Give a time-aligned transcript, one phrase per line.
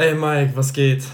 [0.00, 1.04] Ey Mike, was geht?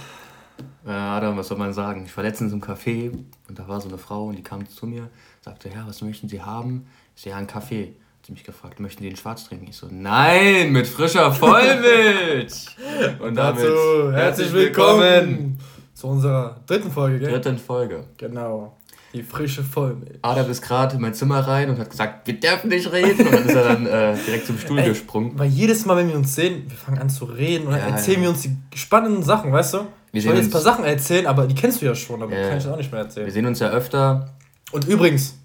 [0.86, 2.04] Äh, Adam, was soll man sagen?
[2.06, 3.10] Ich war letztens im Café
[3.48, 5.08] und da war so eine Frau und die kam zu mir,
[5.40, 6.86] sagte, ja, was möchten Sie haben?
[7.16, 7.96] Ich so, ja, einen Kaffee.
[8.18, 9.66] Hat sie mich gefragt, möchten Sie den schwarz trinken?
[9.68, 12.66] Ich so, nein, mit frischer Vollmilch.
[13.18, 15.58] und damit Dazu herzlich willkommen
[15.92, 17.32] zu unserer dritten Folge, gell?
[17.32, 18.04] Dritten Folge.
[18.16, 18.76] Genau.
[19.12, 20.18] Die frische Vollmilch.
[20.22, 23.26] Adam ist gerade in mein Zimmer rein und hat gesagt, wir dürfen nicht reden.
[23.26, 25.32] Und dann ist er dann äh, direkt zum Stuhl Ey, gesprungen.
[25.38, 27.88] Weil jedes Mal, wenn wir uns sehen, wir fangen an zu reden und dann ja,
[27.88, 28.22] erzählen ja.
[28.24, 29.78] wir uns die spannenden Sachen, weißt du?
[30.12, 32.36] Wir ich wollte jetzt ein paar Sachen erzählen, aber die kennst du ja schon, aber
[32.36, 32.48] ja.
[32.48, 33.26] kann ich auch nicht mehr erzählen.
[33.26, 34.30] Wir sehen uns ja öfter.
[34.72, 35.36] Und übrigens,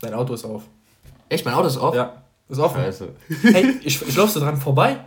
[0.00, 0.62] dein Auto ist auf.
[1.28, 1.44] Echt?
[1.44, 1.94] Mein Auto ist auf?
[1.94, 2.82] Ja, ist offen.
[2.82, 3.08] Scheiße.
[3.42, 4.98] Hey, ich, ich laufe so dran vorbei.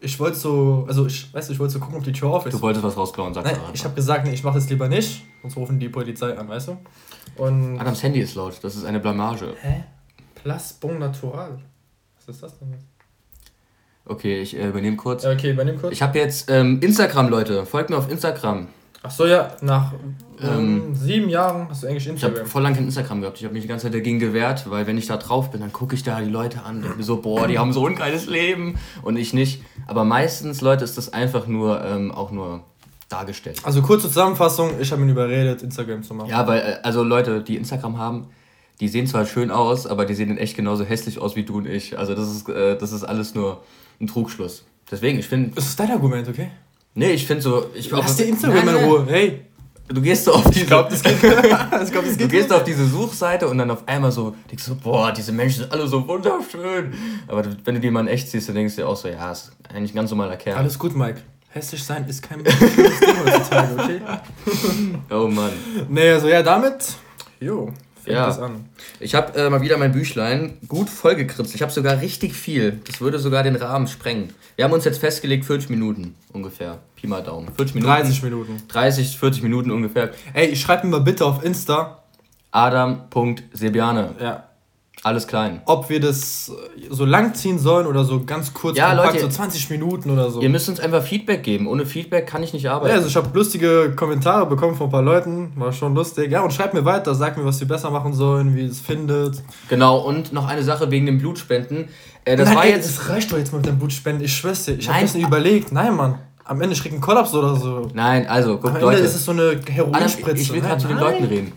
[0.00, 2.52] Ich wollte so, also ich weiß, ich wollte so gucken, ob die Tür auf ist.
[2.52, 4.88] Du wolltest was rausklauen, sagst Nein, du Ich habe gesagt, nee, ich mache das lieber
[4.88, 6.78] nicht, sonst rufen die Polizei an, weißt du?
[7.36, 9.54] Und Adams Handy ist laut, das ist eine Blamage.
[9.60, 9.84] Hä?
[10.34, 11.58] Place Bon Natural.
[12.16, 12.84] Was ist das denn jetzt?
[14.04, 15.24] Okay, ich äh, übernehme kurz.
[15.24, 15.92] Okay, übernehme kurz.
[15.92, 17.64] Ich habe jetzt ähm, Instagram, Leute.
[17.64, 18.68] Folgt mir auf Instagram.
[19.04, 19.92] Ach so, ja, nach
[20.40, 22.34] ähm, ähm sieben Jahren hast du eigentlich Instagram.
[22.34, 23.38] Ich habe voll lange kein Instagram gehabt.
[23.38, 25.72] Ich habe mich die ganze Zeit dagegen gewehrt, weil wenn ich da drauf bin, dann
[25.72, 26.84] gucke ich da die Leute an.
[26.84, 29.62] Und so, boah, die haben so ein geiles Leben und ich nicht.
[29.86, 32.64] Aber meistens, Leute, ist das einfach nur ähm, auch nur
[33.12, 33.60] dargestellt.
[33.62, 36.30] Also kurze Zusammenfassung, ich habe ihn überredet, Instagram zu machen.
[36.30, 38.26] Ja, weil, äh, also Leute, die Instagram haben,
[38.80, 41.58] die sehen zwar schön aus, aber die sehen in echt genauso hässlich aus wie du
[41.58, 41.98] und ich.
[41.98, 43.62] Also das ist, äh, das ist alles nur
[44.00, 44.64] ein Trugschluss.
[44.90, 45.54] Deswegen, ich finde.
[45.54, 46.50] Das ist dein Argument, okay?
[46.94, 47.66] Nee, ich finde so.
[47.74, 49.46] Ich Lass dir Instagram in Ruhe, hey!
[49.88, 50.60] Du gehst so auf diese.
[50.60, 51.14] Ich glaube, das geht.
[51.22, 54.64] ich glaub, das geht du gehst auf diese Suchseite und dann auf einmal so denkst
[54.66, 56.94] du, boah, diese Menschen sind alle so wunderschön.
[57.28, 59.32] Aber wenn du die mal in echt siehst, dann denkst du dir auch so, ja,
[59.32, 60.56] ist eigentlich ein ganz normaler Kerl.
[60.56, 61.20] Alles gut, Mike
[61.52, 64.00] hässlich sein ist kein schönes Ding heutzutage, okay?
[65.10, 65.52] Oh Mann.
[65.88, 66.96] Nee, also ja, damit,
[67.40, 67.66] jo,
[68.02, 68.26] fängt ja.
[68.26, 68.68] das an.
[69.00, 71.54] Ich habe äh, mal wieder mein Büchlein gut vollgekritzt.
[71.54, 72.80] Ich habe sogar richtig viel.
[72.86, 74.34] Das würde sogar den Rahmen sprengen.
[74.56, 76.78] Wir haben uns jetzt festgelegt, 40 Minuten ungefähr.
[76.96, 77.48] Pi mal Daumen.
[77.54, 77.92] 40 Minuten.
[77.92, 78.62] 30 Minuten.
[78.68, 80.10] 30, 40 Minuten ungefähr.
[80.32, 82.02] Ey, ich schreibe mir mal bitte auf Insta.
[82.50, 84.14] Adam.sebiane.
[84.20, 84.44] Ja,
[85.04, 85.62] alles klein.
[85.66, 86.52] Ob wir das
[86.88, 90.30] so lang ziehen sollen oder so ganz kurz, ja, kompakt, Leute, so 20 Minuten oder
[90.30, 90.40] so.
[90.40, 91.66] Ihr müsst uns einfach Feedback geben.
[91.66, 92.90] Ohne Feedback kann ich nicht arbeiten.
[92.90, 95.52] Ja, also ich habe lustige Kommentare bekommen von ein paar Leuten.
[95.56, 96.30] War schon lustig.
[96.30, 98.80] Ja, und schreibt mir weiter, sagt mir, was wir besser machen sollen, wie ihr es
[98.80, 99.42] findet.
[99.68, 101.88] Genau, und noch eine Sache wegen den Blutspenden.
[102.24, 102.88] Äh, das Nein, war ey, jetzt.
[102.88, 104.24] Das reicht doch jetzt mal mit dem Blutspenden.
[104.24, 104.74] Ich schwör's dir.
[104.74, 105.72] Ich habe das nicht überlegt.
[105.72, 106.18] Nein, Mann.
[106.44, 107.88] Am Ende schreckt ein Kollaps oder so.
[107.94, 109.00] Nein, also, guck, Am Ende Leute.
[109.00, 110.42] ist es so eine Heroinspritze.
[110.42, 111.52] Ich will gerade zu den Leuten reden.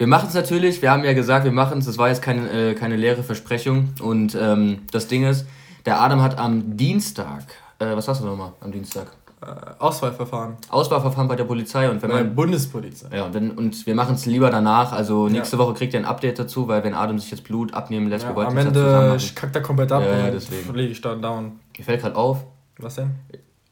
[0.00, 2.70] Wir machen es natürlich, wir haben ja gesagt, wir machen es, das war jetzt keine,
[2.70, 3.90] äh, keine leere Versprechung.
[4.00, 5.46] Und ähm, das Ding ist,
[5.84, 7.42] der Adam hat am Dienstag,
[7.78, 9.08] äh, was hast du nochmal am Dienstag?
[9.42, 10.56] Äh, Auswahlverfahren.
[10.70, 12.34] Auswahlverfahren bei der Polizei und wenn man.
[12.34, 13.14] Bundespolizei.
[13.14, 14.92] Ja, und, wenn, und wir machen es lieber danach.
[14.92, 15.62] Also nächste ja.
[15.62, 18.30] Woche kriegt ihr ein Update dazu, weil wenn Adam sich jetzt Blut abnehmen lässt, ja,
[18.30, 20.74] wir wollten Am Ende kackt er komplett ab ja, ja, deswegen.
[20.74, 21.60] lege ich dann down.
[21.76, 22.38] Mir fällt gerade auf.
[22.78, 23.10] Was denn?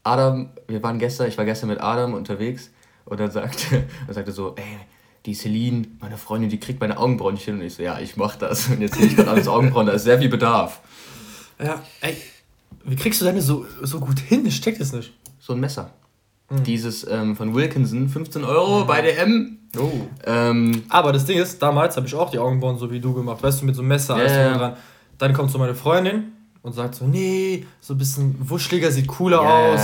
[0.05, 2.71] Adam, wir waren gestern, ich war gestern mit Adam unterwegs
[3.07, 4.79] und dann sagte, er sagte so, ey,
[5.29, 7.57] die Celine, meine Freundin, die kriegt meine Augenbrauen nicht hin.
[7.57, 8.69] Und ich so, ja, ich mach das.
[8.69, 10.81] Und jetzt sehe ich gerade alles Augenbrauen, da ist sehr viel Bedarf.
[11.63, 12.17] Ja, ey,
[12.85, 14.47] wie kriegst du deine so, so gut hin?
[14.47, 15.13] Ich check das nicht.
[15.39, 15.91] So ein Messer.
[16.49, 16.65] Mhm.
[16.65, 18.87] Dieses ähm, von Wilkinson, 15 Euro mhm.
[18.87, 19.59] bei DM.
[19.79, 19.91] Oh.
[20.25, 23.43] Ähm, Aber das Ding ist, damals habe ich auch die Augenbrauen so wie du gemacht.
[23.43, 24.77] Weißt du, mit so einem Messer, alles dran.
[25.19, 29.43] Dann kommt so meine Freundin und sagt so, nee, so ein bisschen wuscheliger, sieht cooler
[29.43, 29.73] yeah.
[29.73, 29.81] aus.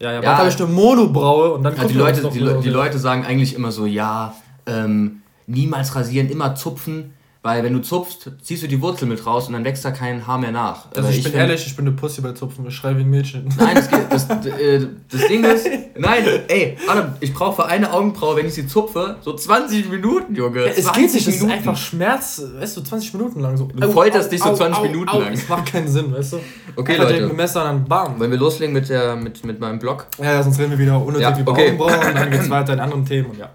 [0.00, 0.38] Ja, ja, ja.
[0.38, 3.54] habe ich eine Monobraue und dann kommt ja, die Leute, die, die Leute sagen eigentlich
[3.54, 4.34] immer so, ja,
[4.68, 7.14] ähm, niemals rasieren, immer zupfen.
[7.40, 10.26] Weil wenn du zupfst, ziehst du die Wurzel mit raus und dann wächst da kein
[10.26, 10.86] Haar mehr nach.
[10.94, 13.04] Also ich, ich bin find, ehrlich, ich bin eine Pussy bei Zupfen, ich schreibe wie
[13.04, 13.48] ein Mädchen.
[13.56, 13.76] Nein,
[14.10, 18.46] das, das, äh, das Ding ist, nein, ey, Adam, ich brauche für eine Augenbraue, wenn
[18.46, 20.66] ich sie zupfe, so 20 Minuten, Junge.
[20.66, 23.66] Ja, es geht nicht, das ist einfach Schmerz, weißt du, 20 Minuten lang so.
[23.66, 25.32] Du folterst dich so 20 au, Minuten au, lang.
[25.32, 26.40] Das macht keinen Sinn, weißt du.
[26.76, 27.22] Okay, einfach Leute.
[27.22, 28.20] Mit dem Messer dann bam.
[28.20, 30.06] Wollen wir loslegen mit, der, mit, mit meinem Blog?
[30.18, 31.68] Ja, ja sonst reden wir wieder unnötig ja, über okay.
[31.68, 33.50] Augenbrauen und dann geht's weiter in anderen Themen und ja.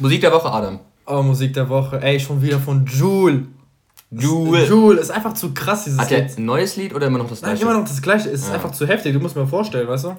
[0.00, 0.80] Musik der Woche, Adam.
[1.06, 2.00] Oh, Musik der Woche.
[2.02, 3.46] Ey, schon wieder von Jule.
[4.10, 4.66] Jule.
[4.66, 7.40] Jule ist einfach zu krass, dieses Hat er ein neues Lied oder immer noch das
[7.40, 7.64] gleiche?
[7.64, 8.28] Nein, immer noch das gleiche.
[8.28, 8.54] Es ist ja.
[8.54, 10.16] einfach zu heftig, du musst mir vorstellen, weißt du?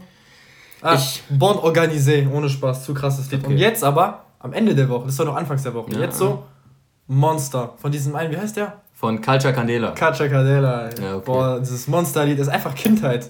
[0.82, 3.42] Ah, ich Bon Organisé, ohne Spaß, zu krasses Lied.
[3.44, 3.54] Okay.
[3.54, 6.00] Und jetzt aber, am Ende der Woche, das war noch anfangs der Woche, ja.
[6.00, 6.44] jetzt so
[7.08, 7.74] Monster.
[7.78, 8.82] Von diesem einen, wie heißt der?
[8.94, 9.92] Von Culture Candela.
[9.92, 10.90] Culture Candela.
[11.02, 11.24] Ja, okay.
[11.26, 13.30] Boah, dieses Monsterlied ist einfach Kindheit.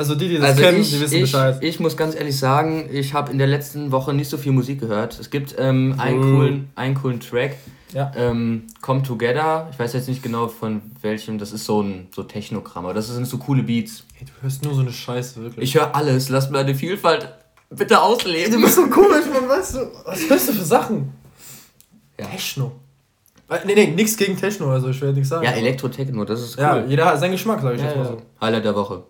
[0.00, 1.58] Also die, die das also kennen, ich, die wissen ich, Bescheid.
[1.60, 4.80] Ich muss ganz ehrlich sagen, ich habe in der letzten Woche nicht so viel Musik
[4.80, 5.20] gehört.
[5.20, 7.56] Es gibt ähm, einen, coolen, einen coolen Track.
[7.92, 8.10] Ja.
[8.16, 9.68] Ähm, Come Together.
[9.70, 11.38] Ich weiß jetzt nicht genau von welchem.
[11.38, 12.86] Das ist so ein so Technogramm.
[12.86, 14.04] Aber das sind so coole Beats.
[14.14, 15.68] Hey, du hörst nur so eine Scheiße, wirklich.
[15.68, 16.30] Ich höre alles.
[16.30, 17.28] Lass mir eine Vielfalt
[17.68, 18.52] bitte ausleben.
[18.52, 19.50] Du bist so komisch, man.
[19.50, 21.12] Weißt du, was hörst du für Sachen?
[22.18, 22.24] Ja.
[22.24, 22.72] Techno.
[23.50, 25.44] Äh, nee, nee, nichts gegen Techno, also ich werde nichts sagen.
[25.44, 26.62] Ja, Elektro-Techno, das ist cool.
[26.62, 28.22] Ja, jeder hat seinen Geschmack, sag ich ja, jetzt mal so.
[28.40, 29.02] Highlight der Woche.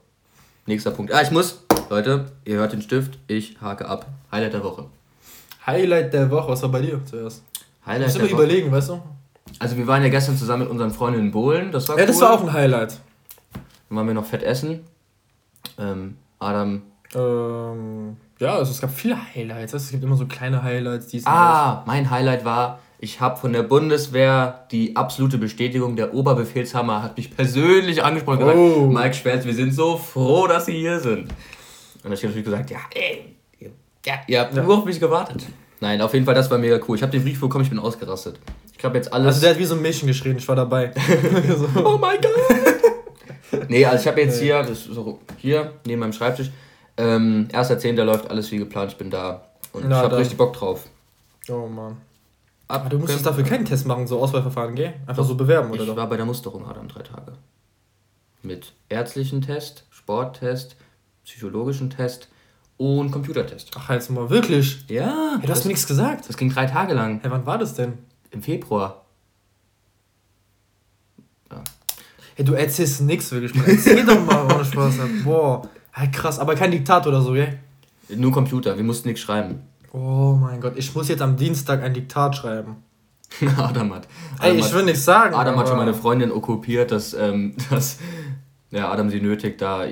[0.67, 1.13] Nächster Punkt.
[1.13, 4.07] Ah, ich muss Leute, ihr hört den Stift, ich hake ab.
[4.31, 4.87] Highlight der Woche.
[5.67, 7.43] Highlight der Woche, was war bei dir zuerst?
[7.85, 9.03] Highlight Muss immer überlegen, weißt du?
[9.59, 12.07] Also wir waren ja gestern zusammen mit unseren Freunden in Bohlen, das war Ja, cool.
[12.09, 13.01] das war auch ein Highlight.
[13.89, 14.85] Dann waren wir noch fett essen.
[15.79, 16.83] Ähm, Adam.
[17.15, 19.73] Ähm, ja, also es gab viele Highlights.
[19.73, 21.09] Es gibt immer so kleine Highlights.
[21.09, 27.03] Die ah, mein Highlight war, ich habe von der Bundeswehr die absolute Bestätigung, der Oberbefehlshammer
[27.03, 28.89] hat mich persönlich angesprochen und oh.
[28.89, 31.23] gesagt, Mike Schwerz, wir sind so froh, dass Sie hier sind.
[31.23, 31.31] Und
[32.03, 33.37] dann habe ich natürlich gesagt, ja, ey,
[34.07, 34.63] ja, ihr habt ja.
[34.63, 35.47] nur auf mich gewartet.
[35.81, 36.97] Nein, auf jeden Fall, das war mega cool.
[36.97, 38.39] Ich habe den Brief bekommen, ich bin ausgerastet.
[38.77, 39.27] Ich habe jetzt alles...
[39.29, 40.93] Also der hat wie so ein Mädchen geschrien, ich war dabei.
[41.49, 41.69] so.
[41.83, 43.69] Oh mein Gott!
[43.69, 46.51] nee, also ich habe jetzt hier, das ist so hier, neben meinem Schreibtisch,
[46.99, 48.03] ähm, 1.10.
[48.03, 49.47] läuft alles wie geplant, ich bin da.
[49.73, 50.85] Und Na, ich habe richtig Bock drauf.
[51.49, 51.97] Oh Mann.
[52.71, 54.95] Aber du musstest dafür keinen Test machen, so Auswahlverfahren, gell?
[55.05, 55.83] Einfach so bewerben, oder?
[55.83, 55.97] Ich doch?
[55.97, 57.33] war bei der Musterung, Adam, drei Tage.
[58.43, 60.77] Mit ärztlichen Test, Sporttest,
[61.25, 62.29] psychologischen Test
[62.77, 63.73] und Computertest.
[63.77, 64.85] Ach, jetzt mal, wirklich?
[64.89, 65.39] Ja.
[65.41, 66.29] Hey, du hast mir nichts gesagt.
[66.29, 67.19] Das ging drei Tage lang.
[67.23, 67.95] Hey, wann war das denn?
[68.31, 69.05] Im Februar.
[71.51, 71.65] Ja.
[72.37, 73.53] Hey, du erzählst nichts wirklich.
[73.67, 74.95] Erzähl doch mal, ohne Spaß.
[75.25, 75.69] Boah.
[75.91, 77.59] Hey, krass, aber kein Diktat oder so, gell?
[78.09, 79.63] Nur Computer, wir mussten nichts schreiben.
[79.93, 82.77] Oh mein Gott, ich muss jetzt am Dienstag ein Diktat schreiben.
[83.57, 84.09] Adam hat.
[84.39, 85.35] Adam Ey, ich will nichts sagen.
[85.35, 87.99] Adam hat schon meine Freundin okkupiert, dass, ähm, dass
[88.71, 89.85] ja, Adam sie nötigt, da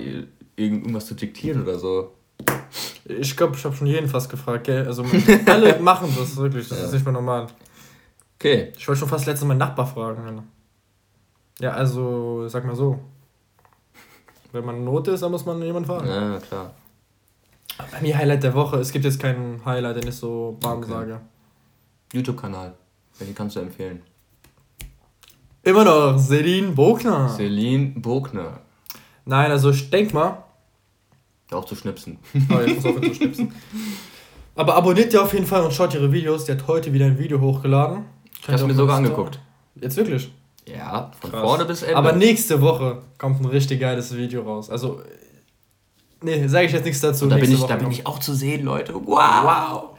[0.57, 2.13] irgendwas zu diktieren oder so.
[3.05, 4.87] Ich glaube, ich habe schon jeden fast gefragt, gell?
[4.87, 5.05] Also
[5.47, 6.85] alle machen das wirklich, das ja.
[6.87, 7.47] ist nicht mehr normal.
[8.39, 8.73] Okay.
[8.77, 10.43] Ich wollte schon fast letztens meinen Nachbar fragen.
[11.61, 13.01] Ja, also, sag mal so.
[14.53, 16.07] Wenn man in Not ist, dann muss man jemanden fragen.
[16.09, 16.75] Ja, klar.
[17.77, 18.77] Bei mir Highlight der Woche.
[18.79, 20.91] Es gibt jetzt keinen Highlight, den ich so bam okay.
[20.91, 21.21] sage.
[22.13, 22.75] YouTube-Kanal.
[23.19, 24.03] Welchen kannst du empfehlen?
[25.63, 27.29] Immer noch Celine Bogner.
[27.29, 28.61] Celine Bogner.
[29.25, 30.45] Nein, also ich denk mal.
[31.51, 32.19] Auch zu schnipsen.
[32.51, 33.53] Oh, jetzt muss auch zu schnipsen.
[34.55, 36.45] Aber abonniert ihr auf jeden Fall und schaut ihre Videos.
[36.45, 38.05] Die hat heute wieder ein Video hochgeladen.
[38.41, 39.39] Ich hab's mir sogar angeguckt.
[39.77, 40.33] Jetzt wirklich?
[40.67, 41.43] Ja, von Krass.
[41.43, 41.97] vorne bis Ende.
[41.97, 44.69] Aber nächste Woche kommt ein richtig geiles Video raus.
[44.69, 45.01] Also
[46.21, 47.25] Nee, sage ich jetzt nichts dazu.
[47.25, 48.95] Und da bin, ich, da bin ich auch zu sehen, Leute.
[48.95, 49.05] Wow!
[49.07, 49.99] wow.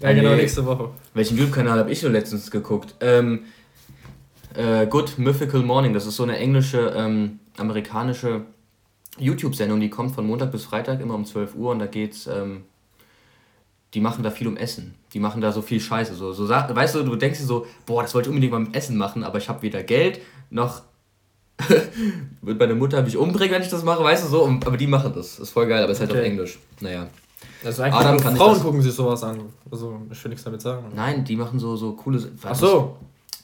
[0.00, 0.42] Ja, genau, nee.
[0.42, 0.90] nächste Woche.
[1.14, 2.94] Welchen YouTube-Kanal habe ich nur letztens geguckt?
[3.00, 3.44] Ähm,
[4.54, 8.42] äh, Good Mythical Morning, das ist so eine englische, ähm, amerikanische
[9.18, 12.64] YouTube-Sendung, die kommt von Montag bis Freitag immer um 12 Uhr und da geht's, ähm,
[13.94, 14.94] die machen da viel um Essen.
[15.12, 16.14] Die machen da so viel Scheiße.
[16.14, 18.74] So, so, weißt du, du denkst dir so, boah, das wollte ich unbedingt mal mit
[18.74, 20.20] Essen machen, aber ich habe weder Geld
[20.50, 20.82] noch
[22.42, 24.46] wird meine Mutter mich umbringen, wenn ich das mache, weißt du so?
[24.46, 25.36] aber die machen das.
[25.36, 26.20] Das ist voll geil, aber es ist halt okay.
[26.20, 26.58] auf Englisch.
[26.80, 27.08] Naja.
[27.64, 29.40] Also eigentlich Adam kann Frauen gucken sich sowas an.
[29.70, 30.86] Also ich will nichts damit sagen.
[30.94, 32.38] Nein, die machen so, so coole Sachen.
[32.42, 32.96] Ach so.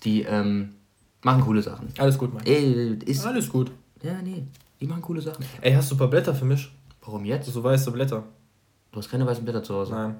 [0.04, 0.74] Die ähm,
[1.22, 1.88] machen coole Sachen.
[1.98, 2.44] Alles gut, Mann.
[2.44, 3.70] Ey, ist Alles gut.
[4.02, 4.44] Ja, nee.
[4.80, 5.44] Die machen coole Sachen.
[5.60, 6.70] Ey, hast du ein paar Blätter für mich?
[7.04, 7.50] Warum jetzt?
[7.50, 8.24] So weiße Blätter.
[8.92, 9.92] Du hast keine weißen Blätter zu Hause?
[9.92, 10.16] Nein.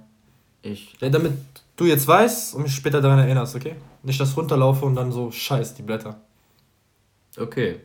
[0.62, 0.94] Ich.
[1.00, 1.32] Ja, damit
[1.76, 3.76] du jetzt weißt und mich später daran erinnerst, okay?
[4.02, 6.20] Nicht, dass runterlaufe und dann so scheiß die Blätter.
[7.38, 7.80] Okay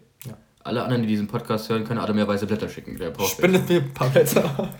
[0.65, 2.97] alle anderen, die diesen Podcast hören, können Adam mehr weiße Blätter schicken.
[2.97, 4.73] Der braucht Spendet mir ein paar Blätter.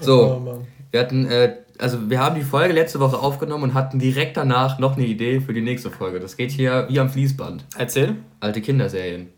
[0.00, 4.00] So, oh, wir hatten, äh, also wir haben die Folge letzte Woche aufgenommen und hatten
[4.00, 6.18] direkt danach noch eine Idee für die nächste Folge.
[6.18, 7.64] Das geht hier wie am Fließband.
[7.78, 8.16] Erzähl.
[8.40, 9.28] Alte Kinderserien.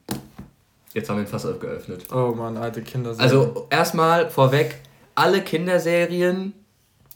[0.94, 2.06] Jetzt haben wir ein Fass geöffnet.
[2.10, 3.20] Oh Mann, alte Kinderserien.
[3.20, 4.76] Also erstmal vorweg,
[5.14, 6.54] alle Kinderserien,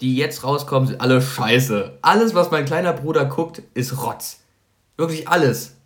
[0.03, 1.97] die jetzt rauskommen, sind alle scheiße.
[2.03, 4.41] Alles, was mein kleiner Bruder guckt, ist Rotz.
[4.99, 5.78] Wirklich alles.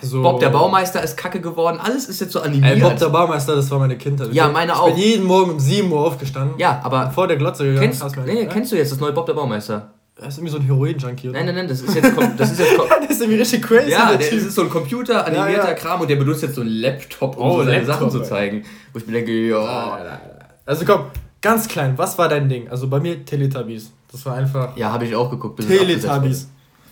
[0.00, 2.76] Also, Bob der Baumeister ist kacke geworden, alles ist jetzt so animiert.
[2.76, 4.32] Ey, Bob der Baumeister, das war meine Kindheit.
[4.32, 4.88] Ja, meine ich auch.
[4.88, 6.58] Ich bin jeden Morgen um 7 Uhr aufgestanden.
[6.58, 7.10] Ja, aber.
[7.10, 7.88] Vor der Glotze gegangen.
[7.88, 8.48] Kennst, hast nee, ja?
[8.48, 9.90] kennst du jetzt das neue Bob der Baumeister?
[10.16, 11.28] Er ist irgendwie so ein Heroin-Junkie.
[11.28, 12.12] Nein, nein, nein, das ist jetzt.
[12.36, 13.90] Das ist, jetzt das ist irgendwie richtig crazy.
[13.90, 15.74] Ja, das ist so ein Computer animierter ja, ja.
[15.74, 18.64] Kram und der benutzt jetzt so einen Laptop, um oh, so seine Sachen zu zeigen.
[18.92, 20.20] Wo ich mir denke, ja.
[20.64, 21.06] Also komm,
[21.40, 22.68] ganz klein, was war dein Ding?
[22.68, 23.92] Also bei mir Teletubbies.
[24.10, 24.76] Das war einfach.
[24.76, 25.60] Ja, habe ich auch geguckt.
[25.66, 26.48] Teletubbies.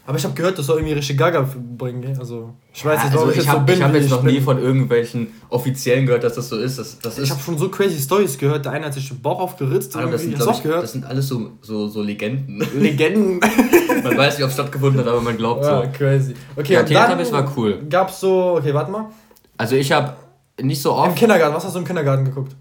[0.07, 2.19] Aber ich habe gehört, das soll irgendwie richtig Gaga bringen.
[2.19, 3.75] Also, ich weiß nicht, warum also ich, ich hab, so bin.
[3.77, 6.79] Ich habe jetzt noch nie von irgendwelchen Offiziellen gehört, dass das so ist.
[6.79, 8.65] Das, das ich habe schon so crazy Stories gehört.
[8.65, 9.95] Der eine hat sich den Bauch aufgeritzt.
[9.97, 10.83] Aber das, sind, ich, gehört?
[10.83, 12.65] das sind alles so, so, so Legenden.
[12.77, 13.39] Legenden.
[14.03, 15.89] man weiß nicht, ob es stattgefunden hat, aber man glaubt ja, so.
[15.93, 16.35] crazy.
[16.57, 17.83] Okay, ja, Teletubbies war cool.
[17.89, 19.11] Gab's so, okay, warte mal.
[19.59, 20.17] Also ich habe
[20.61, 21.11] nicht so oft...
[21.11, 22.57] Im Kindergarten, was hast du im Kindergarten geguckt?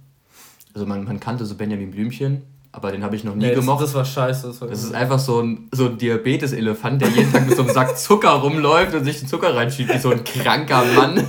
[0.74, 3.82] Also man, man kannte so Benjamin Blümchen aber den habe ich noch nie nee, gemocht.
[3.82, 4.48] Das, war scheiße.
[4.48, 7.64] Das, war das ist einfach so ein, so ein Diabetes-Elefant, der jeden Tag mit so
[7.64, 11.26] einem Sack Zucker rumläuft und sich den Zucker reinschiebt, wie so ein kranker Mann.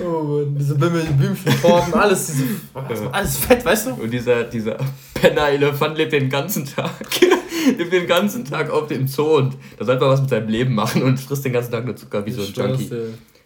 [0.00, 3.94] Oh Mann, diese Blümchentorten, alles, diese, alles fett, weißt du?
[3.94, 4.76] Und dieser, dieser
[5.14, 6.92] Penner-Elefant lebt den ganzen Tag.
[7.76, 10.74] lebt den ganzen Tag auf dem Zoo und da sollte man was mit seinem Leben
[10.74, 12.90] machen und frisst den ganzen Tag nur Zucker wie so ein Junkie.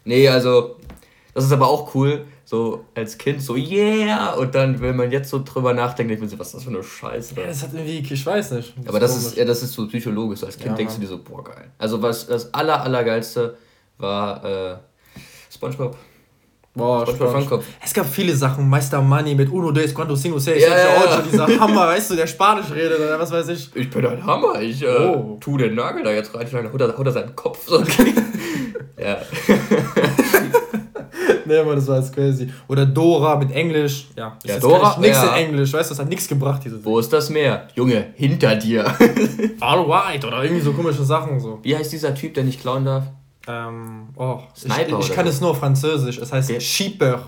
[0.04, 0.76] Nee, also
[1.34, 4.34] Das ist aber auch cool, so als Kind so, yeah!
[4.34, 6.70] Und dann, wenn man jetzt so drüber nachdenkt, denkt man sich, was ist das für
[6.70, 7.34] eine Scheiße?
[7.36, 8.74] Ja, das hat irgendwie, ich weiß nicht.
[8.76, 10.42] Das aber das ist, ja, das ist so psychologisch.
[10.42, 11.70] Als Kind ja, denkst du dir so, boah, geil.
[11.78, 13.56] Also was das aller, allergeilste
[13.98, 14.76] war äh,
[15.52, 15.96] Spongebob.
[16.74, 17.64] Boah, Spongebob.
[17.84, 18.68] Es gab viele Sachen.
[18.68, 20.62] Meister Money mit Uno, Dos, Cuando, Cinco, Seis.
[20.62, 21.22] Ja, ja, ja.
[21.22, 23.74] Dieser Hammer, weißt du, der Spanisch redet oder was weiß ich.
[23.74, 24.60] Ich bin ein Hammer.
[24.60, 25.36] Ich äh, oh.
[25.40, 26.46] tu den Nagel da jetzt rein.
[26.50, 27.78] Dann haut er, haut er seinen Kopf so.
[28.98, 29.18] ja.
[31.50, 32.48] nee, Mann, das war jetzt crazy.
[32.68, 34.08] Oder Dora mit Englisch.
[34.16, 34.98] Ja, ja Dora.
[34.98, 35.36] Nichts ja.
[35.36, 36.62] in Englisch, weißt du, das hat nichts gebracht.
[36.64, 37.68] Diese Wo ist das Meer?
[37.74, 38.84] Junge, hinter dir.
[39.60, 41.40] All right, oder irgendwie so komische Sachen.
[41.40, 41.58] so.
[41.62, 43.04] Wie heißt dieser Typ, der nicht klauen darf?
[43.48, 46.18] Ähm, oh, Sniper ich, ich kann es nur französisch.
[46.18, 46.62] Es heißt.
[46.62, 47.22] Shipper.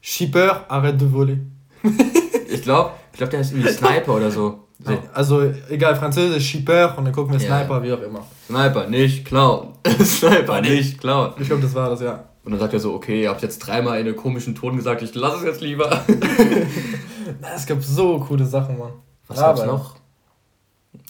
[0.00, 1.36] Shipper, arrête de voler.
[2.48, 4.66] ich glaube, ich glaub, der heißt irgendwie Sniper oder so.
[4.84, 4.98] so.
[5.14, 7.82] Also, egal, französisch, Shipper und dann gucken wir Sniper, ja.
[7.82, 8.26] wie auch immer.
[8.46, 9.74] Sniper, nicht klauen.
[10.02, 11.32] Sniper, nicht klauen.
[11.38, 12.24] Ich glaube, das war das, ja.
[12.50, 15.02] Und dann sagt er so, okay, ihr habt jetzt dreimal in einem komischen Ton gesagt,
[15.02, 15.88] ich lasse es jetzt lieber.
[17.54, 18.90] es gab so coole Sachen, Mann.
[19.28, 19.94] Was ja, gab's noch?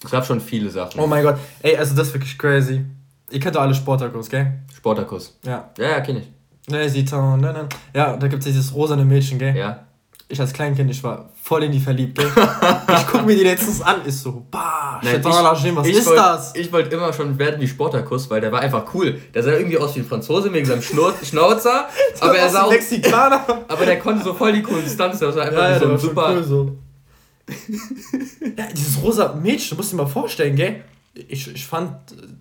[0.05, 1.01] Es gab schon viele Sachen.
[1.01, 2.85] Oh mein Gott, ey, also das ist wirklich crazy.
[3.31, 4.53] Ihr kennt doch alle Sportakus, gell?
[4.77, 5.39] Sportakus.
[5.43, 5.71] Ja.
[5.79, 6.31] Ja, ja, kenn ich.
[6.69, 7.69] Ne, sieht ne, ne.
[7.95, 9.57] Ja, da gibt es dieses rosane Mädchen, gell?
[9.57, 9.87] Ja.
[10.33, 12.31] Ich als Kleinkind, ich war voll in die verliebt, gell?
[12.31, 16.19] ich guck mir die letztens an, ist so, bah, Nein, ich, was ich ist wollt,
[16.19, 16.55] das?
[16.55, 19.21] Ich wollte immer schon werden wie Sportakus, weil der war einfach cool.
[19.35, 21.89] Der sah irgendwie aus wie ein Franzose wegen seinem Schnur Schnauzer,
[22.21, 23.45] aber er sah auch, Mexikaner.
[23.69, 26.33] aber der konnte so voll die Konstanz, das war einfach ja, ja, so ein super...
[26.37, 26.79] Cool, so.
[28.57, 30.85] ja, dieses rosa Mädchen, du musst dir mal vorstellen, gell?
[31.13, 31.93] Ich, ich fand,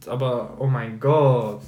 [0.05, 1.61] aber, oh mein Gott.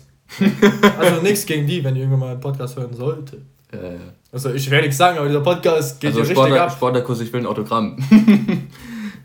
[1.00, 3.38] also nichts gegen die, wenn ihr irgendwann mal einen Podcast hören sollte.
[3.72, 3.98] Äh,
[4.32, 6.72] also ich werde nichts sagen, aber dieser Podcast geht also ja richtig ab.
[6.72, 7.98] Sportakus, ich will ein Autogramm.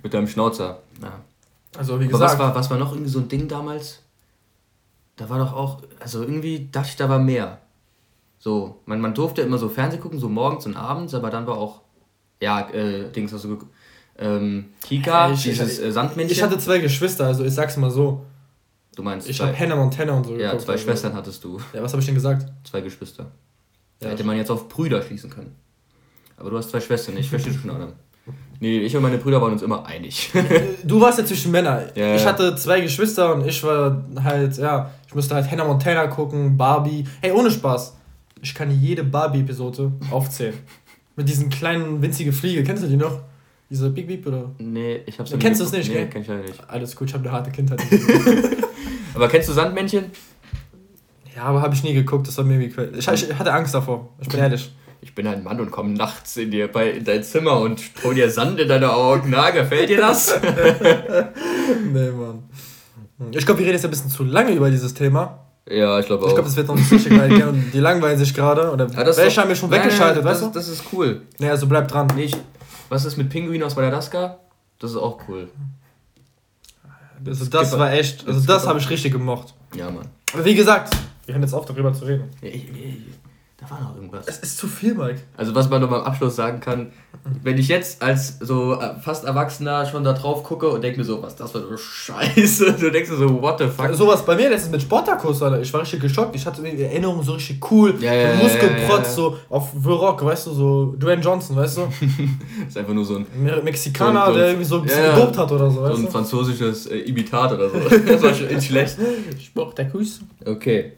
[0.02, 0.82] Mit deinem Schnauzer.
[1.02, 1.20] Ja.
[1.76, 2.32] Also wie gesagt.
[2.32, 4.02] Was war, was war noch irgendwie so ein Ding damals?
[5.16, 7.60] Da war doch auch, also irgendwie dachte ich, da war mehr.
[8.38, 11.56] So, man, man durfte immer so Fernsehen gucken, so morgens und abends, aber dann war
[11.56, 11.80] auch,
[12.40, 13.58] ja, äh, Dings, also
[14.18, 16.32] ähm, Kika, ich, dieses äh, Sandmännchen.
[16.36, 18.24] Ich hatte zwei Geschwister, also ich sag's mal so.
[18.94, 19.28] Du meinst?
[19.28, 20.84] Ich habe Hannah Montana und so Ja, geguckt, zwei also.
[20.84, 21.60] Schwestern hattest du.
[21.72, 22.46] Ja, was habe ich denn gesagt?
[22.64, 23.30] Zwei Geschwister.
[24.00, 25.54] Da ja, hätte man jetzt auf Brüder schließen können.
[26.36, 27.92] Aber du hast zwei Schwestern, ich verstehe schon, Adam.
[28.58, 30.30] Nee, ich und meine Brüder waren uns immer einig.
[30.84, 31.84] du warst ja zwischen Männern.
[31.94, 36.06] Ja, ich hatte zwei Geschwister und ich war halt, ja, ich musste halt Hannah Montana
[36.06, 37.04] gucken, Barbie.
[37.20, 37.96] Hey, ohne Spaß.
[38.42, 40.54] Ich kann jede Barbie-Episode aufzählen.
[41.16, 42.62] Mit diesen kleinen, winzigen Fliege.
[42.64, 43.20] Kennst du die noch?
[43.68, 44.50] Diese Big Beep oder?
[44.58, 45.40] Nee, ich hab's nicht.
[45.42, 46.08] Kennst du es nicht, nee, gell?
[46.08, 46.70] kenn ich halt nicht.
[46.70, 47.82] Alles gut, ich hab eine harte Kindheit.
[49.14, 50.04] aber kennst du Sandmännchen?
[51.36, 54.08] Ja, aber habe ich nie geguckt, das war mir wie ich, ich hatte Angst davor,
[54.20, 54.72] ich bin ehrlich.
[55.02, 58.14] Ich bin ein Mann und komme nachts in, dir bei, in dein Zimmer und streue
[58.14, 59.28] dir Sand in deine Augen.
[59.30, 60.40] Na, gefällt dir das?
[61.92, 62.42] nee, Mann.
[63.30, 65.46] Ich glaube, wir reden jetzt ein bisschen zu lange über dieses Thema.
[65.68, 66.28] Ja, ich glaube auch.
[66.28, 67.48] Ich glaube, das wird noch nicht richtig geil.
[67.48, 68.70] Und die langweilen sich gerade.
[68.72, 70.48] Oder ja, welche haben wir schon weggeschaltet, weißt du?
[70.48, 71.22] Das ist cool.
[71.38, 72.08] Nee, also bleib dran.
[72.16, 72.36] Nee, ich,
[72.88, 74.40] was ist mit Pinguin aus Madagaskar?
[74.78, 75.48] Das ist auch cool.
[77.24, 79.54] Also das, das war echt, also das habe ich richtig gemocht.
[79.76, 80.06] Ja, Mann.
[80.32, 80.94] Aber wie gesagt,
[81.26, 82.24] wir hören jetzt auf, darüber zu reden.
[82.40, 82.96] Ja, ich, ich,
[83.58, 84.26] da war noch irgendwas.
[84.28, 85.20] Es ist zu viel, Mike.
[85.34, 86.92] Also was man noch mal am Abschluss sagen kann,
[87.42, 91.04] wenn ich jetzt als so äh, fast Erwachsener schon da drauf gucke und denke mir
[91.04, 92.76] so, was das für eine Scheiße.
[92.80, 93.94] Du denkst dir so, what the fuck.
[93.94, 95.62] Sowas bei mir, das ist mit Spartakus, Alter.
[95.62, 96.36] Ich war richtig geschockt.
[96.36, 97.94] Ich hatte die Erinnerung so richtig cool.
[97.98, 101.56] Ja, ja, so Muskelprotz, ja, ja, so auf The Rock, weißt du, so Dwayne Johnson,
[101.56, 101.82] weißt du?
[101.82, 103.26] das ist einfach nur so ein...
[103.64, 106.12] Mexikaner, so, so der irgendwie so ein bisschen gedopt hat oder so, weißt So ein
[106.12, 107.78] französisches äh, Imitat oder so.
[108.06, 108.98] das war schon schlecht.
[109.40, 110.20] Spartakus.
[110.44, 110.92] Okay.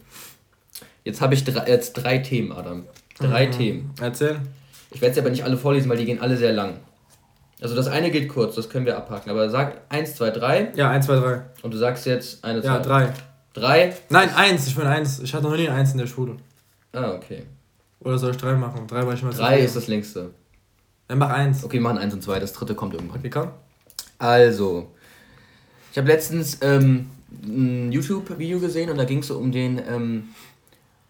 [1.09, 2.85] Jetzt habe ich drei, jetzt drei Themen, Adam.
[3.19, 3.53] Drei mhm.
[3.53, 3.91] Themen.
[3.99, 4.41] Erzähl.
[4.91, 6.81] Ich werde sie aber nicht alle vorlesen, weil die gehen alle sehr lang.
[7.63, 9.31] Also das eine geht kurz, das können wir abhaken.
[9.31, 10.73] Aber sag 1, 2, 3.
[10.75, 11.43] Ja, 1, 2, 3.
[11.63, 12.69] Und du sagst jetzt eine, zwei.
[12.69, 13.13] Ja, 3.
[13.55, 13.95] 3?
[14.11, 14.67] Nein, 1.
[14.67, 15.21] Ich bin 1.
[15.21, 16.37] Ich hatte noch nie ein 1 in der Schule.
[16.93, 17.45] Ah, okay.
[18.01, 18.87] Oder soll ich 3 machen?
[18.87, 20.33] 3 war ich mal 3 ist das längste.
[21.07, 21.65] Dann mach 1.
[21.65, 22.39] Okay, wir machen 1 und 2.
[22.39, 23.23] Das dritte kommt irgendwann.
[23.23, 23.49] Wie komm?
[24.19, 24.93] Also,
[25.91, 27.09] ich habe letztens ähm,
[27.43, 30.29] ein YouTube-Video gesehen und da ging es so um den ähm,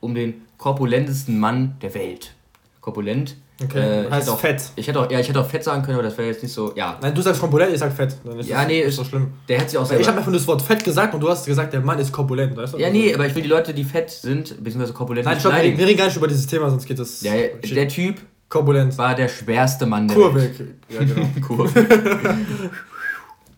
[0.01, 2.33] um den korpulentesten Mann der Welt.
[2.81, 3.37] Korpulent.
[3.63, 4.63] Okay, äh, heißt auch, fett.
[4.77, 6.53] Ich hätte, auch, ja, ich hätte auch fett sagen können, aber das wäre jetzt nicht
[6.53, 6.97] so, ja.
[7.03, 8.17] Nein, du sagst korpulent, ich sag fett.
[8.25, 9.33] Dann ist ja, das, nee, ist so schlimm.
[9.49, 10.01] Der hat sich auch selber...
[10.01, 12.13] Ich habe einfach nur das Wort fett gesagt und du hast gesagt, der Mann ist
[12.13, 12.79] korpulent, weißt du?
[12.79, 15.61] Ja, nee, aber ich will die Leute, die fett sind, beziehungsweise korpulent Nein, stopp, wir
[15.61, 17.21] reden gar nicht über dieses Thema, sonst geht das...
[17.23, 18.21] Ja, der Typ...
[18.49, 18.97] Korpulent.
[18.97, 20.59] War der schwerste Mann der Kurweg.
[20.59, 20.75] Welt.
[20.89, 21.29] Ja, genau.
[21.47, 21.87] Kurweg.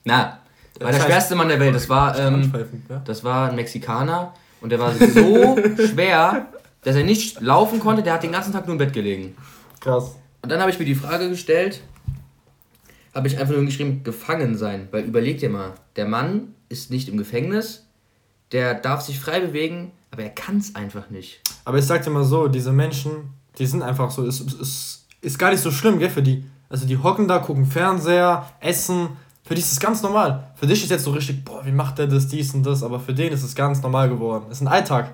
[0.04, 0.40] Na,
[0.80, 1.74] war der schwerste Mann der Welt.
[1.74, 2.52] Das war, ähm,
[3.04, 6.46] das war ein Mexikaner und der war so schwer,
[6.82, 9.36] dass er nicht laufen konnte, der hat den ganzen Tag nur im Bett gelegen.
[9.80, 10.16] Krass.
[10.42, 11.82] Und dann habe ich mir die Frage gestellt,
[13.14, 14.88] habe ich einfach nur geschrieben, gefangen sein.
[14.90, 17.86] Weil überleg dir mal, der Mann ist nicht im Gefängnis,
[18.52, 21.40] der darf sich frei bewegen, Aber er kann es einfach nicht.
[21.64, 25.06] Aber ich sag dir mal so, diese Menschen, die sind einfach so, es ist, ist,
[25.20, 26.44] ist gar nicht so schlimm, gell, für die.
[26.68, 29.10] Also die hocken da, gucken Fernseher, essen.
[29.50, 30.44] Für die ist es ganz normal.
[30.54, 33.00] Für dich ist jetzt so richtig, boah, wie macht der das, dies und das, aber
[33.00, 34.44] für den ist es ganz normal geworden.
[34.48, 35.10] Es ist ein Alltag.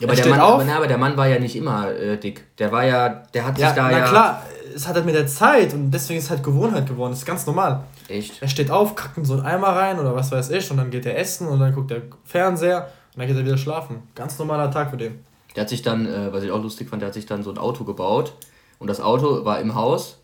[0.00, 2.46] Ja, aber, der Mann, aber, na, aber der Mann war ja nicht immer äh, dick.
[2.58, 4.04] Der war ja, der hat ja, sich da na ja.
[4.04, 4.42] klar,
[4.74, 7.12] es hat halt mit der Zeit und deswegen ist es halt Gewohnheit geworden.
[7.12, 7.84] Das ist ganz normal.
[8.08, 8.42] Echt?
[8.42, 10.90] Er steht auf, kackt in so einen Eimer rein oder was weiß ich und dann
[10.90, 14.02] geht er essen und dann guckt er Fernseher und dann geht er wieder schlafen.
[14.16, 15.24] Ganz normaler Tag für den.
[15.54, 17.52] Der hat sich dann, äh, was ich auch lustig fand, der hat sich dann so
[17.52, 18.32] ein Auto gebaut
[18.80, 20.18] und das Auto war im Haus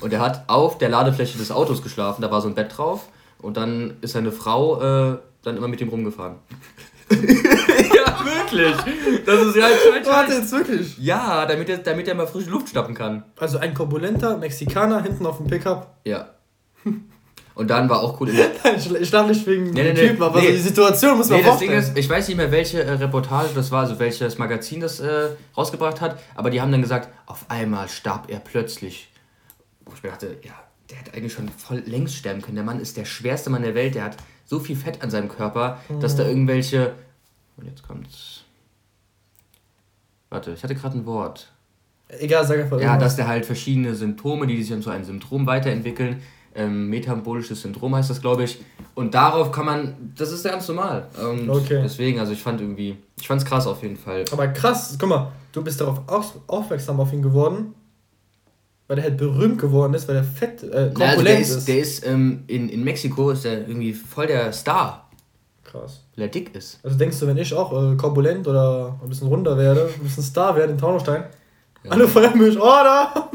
[0.00, 3.08] und er hat auf der Ladefläche des Autos geschlafen, da war so ein Bett drauf
[3.38, 6.36] und dann ist seine Frau äh, dann immer mit ihm rumgefahren.
[7.10, 8.74] ja, wirklich.
[9.24, 10.98] Das ist ja schon Warte, jetzt wirklich?
[10.98, 13.22] Ja, damit er, damit er mal frische Luft schnappen kann.
[13.38, 15.94] Also ein korpulenter Mexikaner hinten auf dem Pickup.
[16.04, 16.30] Ja.
[17.54, 18.30] Und dann war auch cool.
[19.00, 21.46] ich dachte nicht wegen nee, nee, dem Typen, aber nee, die Situation muss man nee,
[21.46, 24.80] das Ding ist, ich weiß nicht mehr, welche äh, Reportage das war, also welches Magazin
[24.80, 29.08] das äh, rausgebracht hat, aber die haben dann gesagt, auf einmal starb er plötzlich.
[29.86, 30.52] Wo ich mir dachte, ja,
[30.90, 32.56] der hätte eigentlich schon voll längst sterben können.
[32.56, 35.28] Der Mann ist der schwerste Mann der Welt, der hat so viel Fett an seinem
[35.28, 36.00] Körper, mhm.
[36.00, 36.30] dass da mhm.
[36.30, 36.94] irgendwelche.
[37.56, 38.44] Und jetzt kommt's.
[40.28, 41.52] Warte, ich hatte gerade ein Wort.
[42.08, 42.80] Egal, sag einfach.
[42.80, 46.20] Ja, dass der halt verschiedene Symptome, die sich dann zu einem Symptom weiterentwickeln,
[46.56, 48.58] ähm, metabolisches Syndrom heißt das, glaube ich.
[48.94, 51.08] Und darauf kann man, das ist ja ganz normal.
[51.20, 51.80] Und okay.
[51.82, 54.24] Deswegen, also ich fand irgendwie, ich fand es krass auf jeden Fall.
[54.32, 56.00] Aber krass, guck mal, du bist darauf
[56.46, 57.74] aufmerksam auf ihn geworden,
[58.88, 61.66] weil er halt berühmt geworden ist, weil er fett, äh, ja, also der ist.
[61.66, 65.10] Der ist ähm, in, in Mexiko ist er irgendwie voll der Star.
[65.64, 66.04] Krass.
[66.14, 66.78] Weil er dick ist.
[66.84, 70.22] Also denkst du, wenn ich auch äh, korpulent oder ein bisschen runder werde, ein bisschen
[70.22, 71.24] Star werde in Taunusstein,
[71.82, 71.90] ja.
[71.90, 73.30] alle feiern mich, oh da!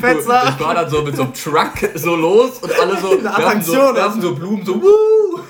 [0.00, 0.48] Fetzer!
[0.50, 3.62] Ich war dann so mit so einem Truck so los und alle so, Eine werfen,
[3.62, 5.40] so, werfen so Blumen, so wuh!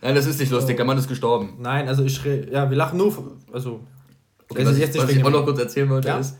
[0.00, 1.58] Nein, das ist nicht lustig, der Mann ist gestorben.
[1.60, 2.18] Nein, also ich,
[2.50, 3.80] ja, wir lachen nur, also...
[4.48, 6.18] Okay, was, ich, was ich auch noch kurz erzählen wollte ja?
[6.18, 6.36] ist,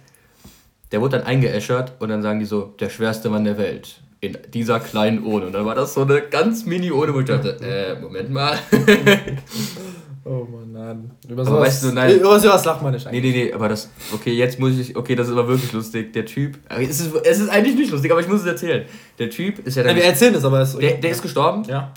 [0.92, 4.00] der wurde dann eingeäschert und dann sagen die so, der schwerste Mann der Welt.
[4.20, 5.46] In dieser kleinen Urne.
[5.46, 8.56] Und dann war das so eine ganz mini Urne, wo ich dachte, äh, Moment mal.
[10.24, 11.10] oh Mann, nein.
[11.28, 12.20] Über sowas, weißt du, nein.
[12.20, 13.22] Über sowas lacht man nicht eigentlich.
[13.22, 16.12] Nee, nee, nee, aber das, okay, jetzt muss ich, okay, das ist aber wirklich lustig.
[16.12, 18.84] Der Typ, es ist, es ist eigentlich nicht lustig, aber ich muss es erzählen.
[19.18, 19.96] Der Typ ist ja dann.
[19.96, 21.16] Ja, wir erzählen es, aber es Der, der ja.
[21.16, 21.64] ist gestorben.
[21.64, 21.92] Ja.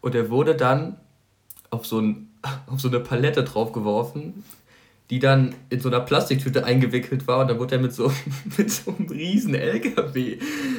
[0.00, 0.96] Und der wurde dann
[1.70, 2.30] auf so, ein,
[2.66, 4.42] auf so eine Palette draufgeworfen
[5.12, 8.10] die dann in so einer Plastiktüte eingewickelt war und dann wurde er mit so,
[8.56, 10.38] mit so einem riesen LKW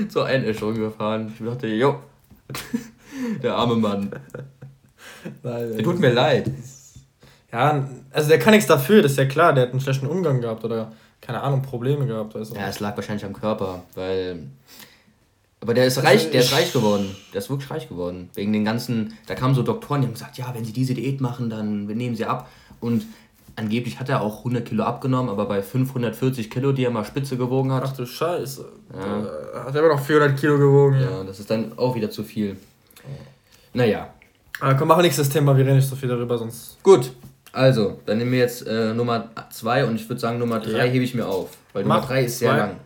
[0.09, 1.31] zur Einäscherung gefahren.
[1.37, 1.99] Ich dachte, jo,
[3.43, 4.11] der arme Mann.
[5.43, 6.49] Nein, der tut mir leid.
[7.51, 10.41] Ja, also der kann nichts dafür, das ist ja klar, der hat einen schlechten Umgang
[10.41, 10.91] gehabt oder
[11.21, 12.33] keine Ahnung, Probleme gehabt.
[12.33, 12.55] Weißt du.
[12.55, 14.47] Ja, es lag wahrscheinlich am Körper, weil.
[15.61, 17.15] Aber der ist also reich, der ist reich geworden.
[17.33, 18.31] Der ist wirklich reich geworden.
[18.33, 21.21] Wegen den ganzen, da kamen so Doktoren, die haben gesagt, ja, wenn sie diese Diät
[21.21, 22.49] machen, dann nehmen sie ab.
[22.79, 23.05] Und
[23.55, 27.37] angeblich hat er auch 100 Kilo abgenommen, aber bei 540 Kilo, die er mal spitze
[27.37, 27.83] gewogen hat.
[27.85, 28.65] Ach du Scheiße.
[28.93, 29.65] Ja.
[29.65, 30.99] Hat er immer noch 400 Kilo gewogen.
[30.99, 32.57] Ja, das ist dann auch wieder zu viel.
[33.73, 34.13] Naja.
[34.59, 36.81] Aber komm, mach nächstes Thema, wir reden nicht so viel darüber, sonst.
[36.83, 37.11] Gut,
[37.53, 40.83] also, dann nehmen wir jetzt äh, Nummer 2 und ich würde sagen, Nummer 3 ja.
[40.91, 41.51] hebe ich mir auf.
[41.71, 42.77] Weil Nummer 3 ist sehr lang.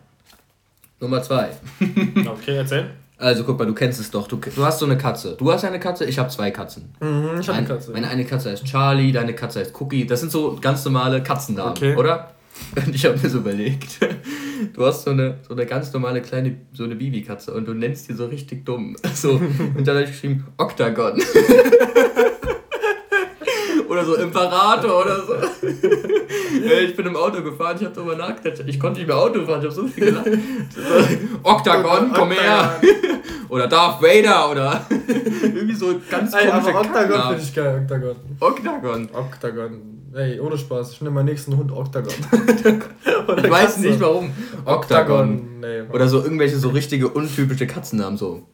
[1.00, 1.48] Nummer 2.
[2.26, 2.90] okay, erzähl.
[3.20, 4.28] Also guck mal, du kennst es doch.
[4.28, 5.34] Du, du hast so eine Katze.
[5.36, 6.94] Du hast eine Katze, ich habe zwei Katzen.
[7.00, 7.90] Mhm, ich habe eine Katze.
[7.90, 10.06] Meine eine Katze heißt Charlie, deine Katze heißt Cookie.
[10.06, 11.96] Das sind so ganz normale Katzennamen, okay.
[11.96, 12.34] oder?
[12.76, 13.98] Und ich habe mir so überlegt,
[14.72, 18.08] du hast so eine, so eine ganz normale kleine, so eine Bibi-Katze und du nennst
[18.08, 18.96] die so richtig dumm.
[19.14, 21.20] So, und dann habe ich geschrieben, Octagon.
[23.88, 25.34] oder so Imperator oder so.
[26.84, 28.64] ich bin im Auto gefahren, ich habe darüber nachgedacht.
[28.66, 30.26] Ich konnte nicht mehr Auto fahren, ich habe so viel gelacht.
[31.42, 32.80] Octagon, komm her.
[33.48, 34.86] oder Darth Vader oder
[35.42, 38.16] irgendwie so ganz komische Aber Octagon finde ich geil, Octagon.
[38.40, 39.08] Octagon.
[39.12, 39.80] Octagon.
[40.14, 42.12] Ey, ohne Spaß, ich nehme meinen nächsten Hund Octagon.
[42.12, 43.80] ich weiß Katze.
[43.80, 44.30] nicht warum.
[44.64, 45.60] Octagon.
[45.60, 48.46] Nee, oder so irgendwelche so richtige untypische Katzennamen so.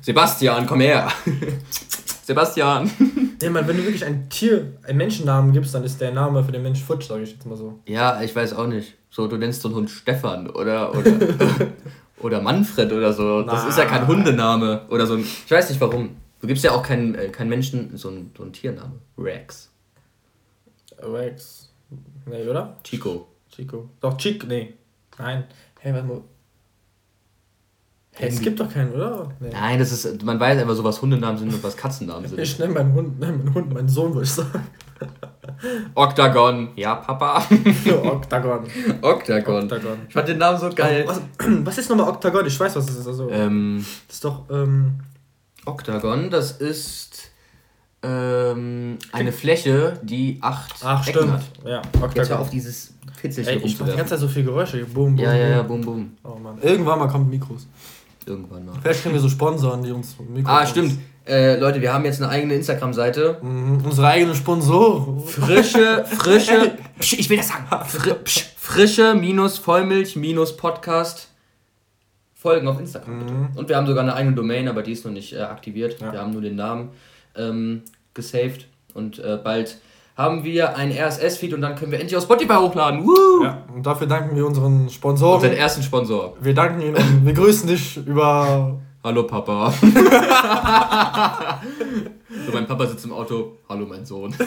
[0.00, 1.08] Sebastian, komm her.
[2.24, 2.90] Sebastian.
[3.40, 6.52] Ja, man, wenn du wirklich ein Tier, einen Menschennamen gibst, dann ist der Name für
[6.52, 7.80] den Mensch futsch, sage ich jetzt mal so.
[7.86, 8.94] Ja, ich weiß auch nicht.
[9.10, 11.12] So, du nennst so einen Hund Stefan oder, oder,
[12.20, 13.42] oder Manfred oder so.
[13.42, 13.68] Das Na.
[13.68, 15.20] ist ja kein Hundename oder so ein.
[15.20, 16.16] Ich weiß nicht warum.
[16.40, 18.92] Du gibst ja auch keinen, äh, keinen Menschen so einen, so einen Tiername.
[19.16, 19.70] Rex.
[20.98, 21.72] Rex.
[22.26, 22.76] Nee, oder?
[22.82, 23.28] Chico.
[23.50, 23.88] Chico.
[24.00, 24.74] Doch, Chico, nee.
[25.18, 25.44] Nein.
[25.80, 26.22] Hey, warte mal.
[28.16, 29.28] Hey, es gibt doch keinen, oder?
[29.40, 29.48] Nee.
[29.52, 32.38] Nein, das ist, man weiß einfach so, was Hundenamen sind und was Katzennamen sind.
[32.38, 34.66] Ich nenne meinen Hund, nenn meinen Hund, meinen Sohn, würde ich sagen.
[35.94, 36.68] Octagon.
[36.76, 37.38] Ja, Papa.
[38.04, 38.64] Octagon.
[39.02, 39.64] Octagon.
[39.64, 39.98] Octagon.
[40.08, 41.04] Ich fand den Namen so geil.
[41.06, 41.20] Was,
[41.64, 42.46] was ist nochmal Octagon?
[42.46, 43.06] Ich weiß, was es ist.
[43.06, 44.44] Also, ähm, das ist doch.
[44.50, 45.00] Ähm,
[45.66, 47.30] Octagon, das ist.
[48.02, 51.32] ähm, eine Fläche, die acht Ach, Ecken stimmt.
[51.32, 51.42] hat.
[51.64, 54.84] Ja, okay, Jetzt auf dieses Fitzelchen Ey, ich mach die ganze Zeit so viel Geräusche.
[54.84, 56.12] Boom, boom, ja, ja, ja, boom, boom.
[56.22, 56.58] Oh Mann.
[56.60, 57.66] Irgendwann mal kommen Mikros.
[58.26, 58.74] Irgendwann mal.
[58.80, 60.98] Vielleicht kriegen wir so Sponsoren, die uns Mikros Ah, stimmt.
[61.26, 63.38] Äh, Leute, wir haben jetzt eine eigene Instagram-Seite.
[63.42, 65.22] Mhm, unsere eigene Sponsor.
[65.26, 67.66] Frische, frische, psch, ich will das sagen.
[67.86, 71.28] Fri, psch, frische minus Vollmilch minus Podcast
[72.34, 73.32] folgen auf Instagram bitte.
[73.32, 73.48] Mhm.
[73.56, 75.98] Und wir haben sogar eine eigene Domain, aber die ist noch nicht äh, aktiviert.
[76.00, 76.12] Ja.
[76.12, 76.90] Wir haben nur den Namen
[77.36, 77.82] ähm,
[78.12, 79.78] gesaved und äh, bald
[80.16, 83.04] haben wir ein RSS-Feed und dann können wir endlich auf Spotify hochladen.
[83.04, 83.42] Woo!
[83.42, 85.36] Ja, und dafür danken wir unseren Sponsoren.
[85.36, 86.36] Unseren ersten Sponsor.
[86.40, 88.78] Wir danken ihnen und wir grüßen dich über.
[89.02, 89.70] Hallo Papa.
[92.46, 93.58] so, mein Papa sitzt im Auto.
[93.68, 94.34] Hallo mein Sohn.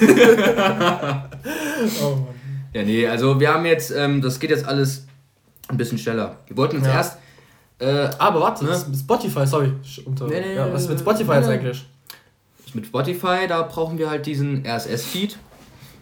[2.01, 2.27] oh Mann.
[2.73, 5.06] Ja, nee, also wir haben jetzt, ähm, das geht jetzt alles
[5.67, 6.38] ein bisschen schneller.
[6.47, 6.93] Wir wollten uns ja.
[6.93, 7.19] erst.
[7.80, 8.75] Äh, aber warte, ne?
[8.97, 9.73] Spotify, sorry.
[10.06, 11.86] Unter, nee, nee, ja, was ist mit Spotify nee, jetzt eigentlich?
[12.73, 15.38] Mit Spotify, da brauchen wir halt diesen RSS-Feed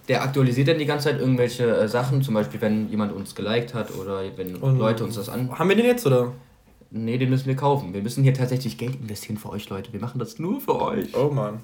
[0.08, 3.74] der aktualisiert dann die ganze Zeit irgendwelche äh, Sachen, zum Beispiel wenn jemand uns geliked
[3.74, 5.58] hat oder wenn Und Leute uns das an.
[5.58, 6.34] Haben wir den jetzt oder?
[6.92, 7.94] Nee, den müssen wir kaufen.
[7.94, 9.92] Wir müssen hier tatsächlich Geld investieren für euch, Leute.
[9.92, 11.16] Wir machen das nur für euch.
[11.16, 11.60] Oh Mann.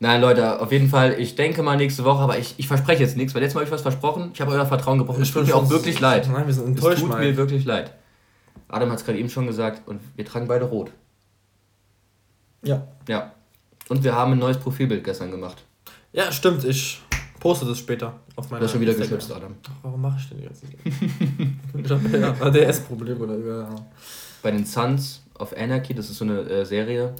[0.00, 3.16] Nein, Leute, auf jeden Fall, ich denke mal nächste Woche, aber ich, ich verspreche jetzt
[3.16, 4.30] nichts, weil letztes Mal habe ich was versprochen.
[4.32, 5.22] Ich habe euer Vertrauen gebrochen.
[5.22, 6.28] Es tut mir auch wirklich leid.
[6.30, 7.02] Nein, wir sind enttäuscht.
[7.02, 7.94] Es tut mir wirklich leid.
[8.68, 10.92] Adam hat es gerade eben schon gesagt und wir tragen beide rot.
[12.62, 12.86] Ja.
[13.08, 13.32] Ja.
[13.88, 15.64] Und wir haben ein neues Profilbild gestern gemacht.
[16.12, 16.64] Ja, stimmt.
[16.64, 17.00] Ich
[17.40, 18.60] Poste das später auf meiner.
[18.60, 19.54] Du hast schon wieder geschnipst, Adam.
[19.64, 23.68] Ach, warum mache ich denn jetzt ich habe ja ADS-Problem oder ja.
[24.42, 27.14] Bei den Sons of Anarchy, das ist so eine äh, Serie,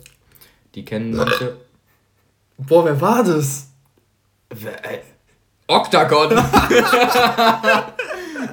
[0.74, 1.57] die kennen manche.
[2.57, 3.68] Boah, wer war das?
[4.50, 5.00] Wer, ey.
[5.68, 6.31] Octagon!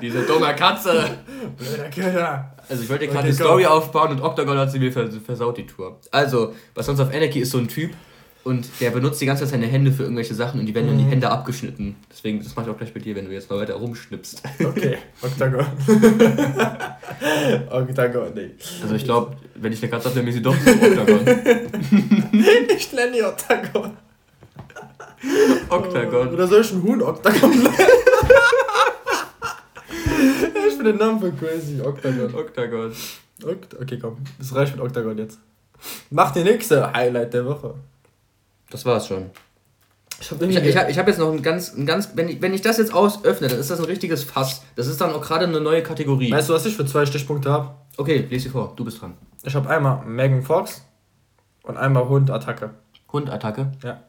[0.01, 1.17] Diese dumme Katze!
[2.67, 5.65] Also ich wollte dir gerade eine Story aufbauen und Octagon hat sie mir versaut, die
[5.65, 5.99] Tour.
[6.12, 7.93] Also, bei Sons of Anarchy ist so ein Typ,
[8.46, 11.00] und der benutzt die ganze Zeit seine Hände für irgendwelche Sachen und die werden dann
[11.00, 11.10] die mhm.
[11.10, 11.96] Hände abgeschnitten.
[12.12, 14.44] Deswegen, das mache ich auch gleich mit dir, wenn du jetzt mal weiter rumschnippst.
[14.64, 15.66] Okay, Octagon.
[17.72, 18.52] Octagon, nee.
[18.84, 21.22] Also ich glaube, wenn ich eine Katze habe, dann ist sie doch so Octagon.
[22.78, 23.98] ich nenne die Octagon.
[25.70, 26.28] Octagon.
[26.28, 27.74] Oder soll ich einen Huhn Octagon nennen?
[30.68, 31.82] ich finde den Namen voll crazy.
[31.82, 32.36] Octagon.
[32.36, 32.94] Octagon.
[33.44, 34.18] Oct okay, komm.
[34.38, 35.40] Das reicht mit Octagon jetzt.
[36.12, 37.74] Mach die nächste Highlight der Woche.
[38.76, 39.32] Das war's schon.
[40.20, 42.42] Ich habe ich, ich hab, ich hab jetzt noch ein ganz, ein ganz wenn, ich,
[42.42, 44.64] wenn ich das jetzt ausöffne, dann ist das ein richtiges Fass.
[44.76, 46.30] Das ist dann auch gerade eine neue Kategorie.
[46.30, 47.74] Weißt du, was ich für zwei Stichpunkte habe?
[47.96, 48.74] Okay, lese sie vor.
[48.76, 49.14] Du bist dran.
[49.44, 50.86] Ich habe einmal Megan Fox
[51.64, 52.72] und einmal Hundattacke.
[53.14, 53.72] Hundattacke?
[53.82, 54.02] Ja.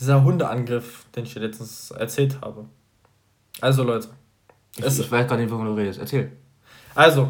[0.00, 2.64] Dieser Hundeangriff, den ich dir letztens erzählt habe.
[3.60, 4.08] Also Leute.
[4.74, 6.00] Ich, ich weiß gar nicht, wovon du redest.
[6.00, 6.32] Erzähl.
[6.96, 7.28] Also,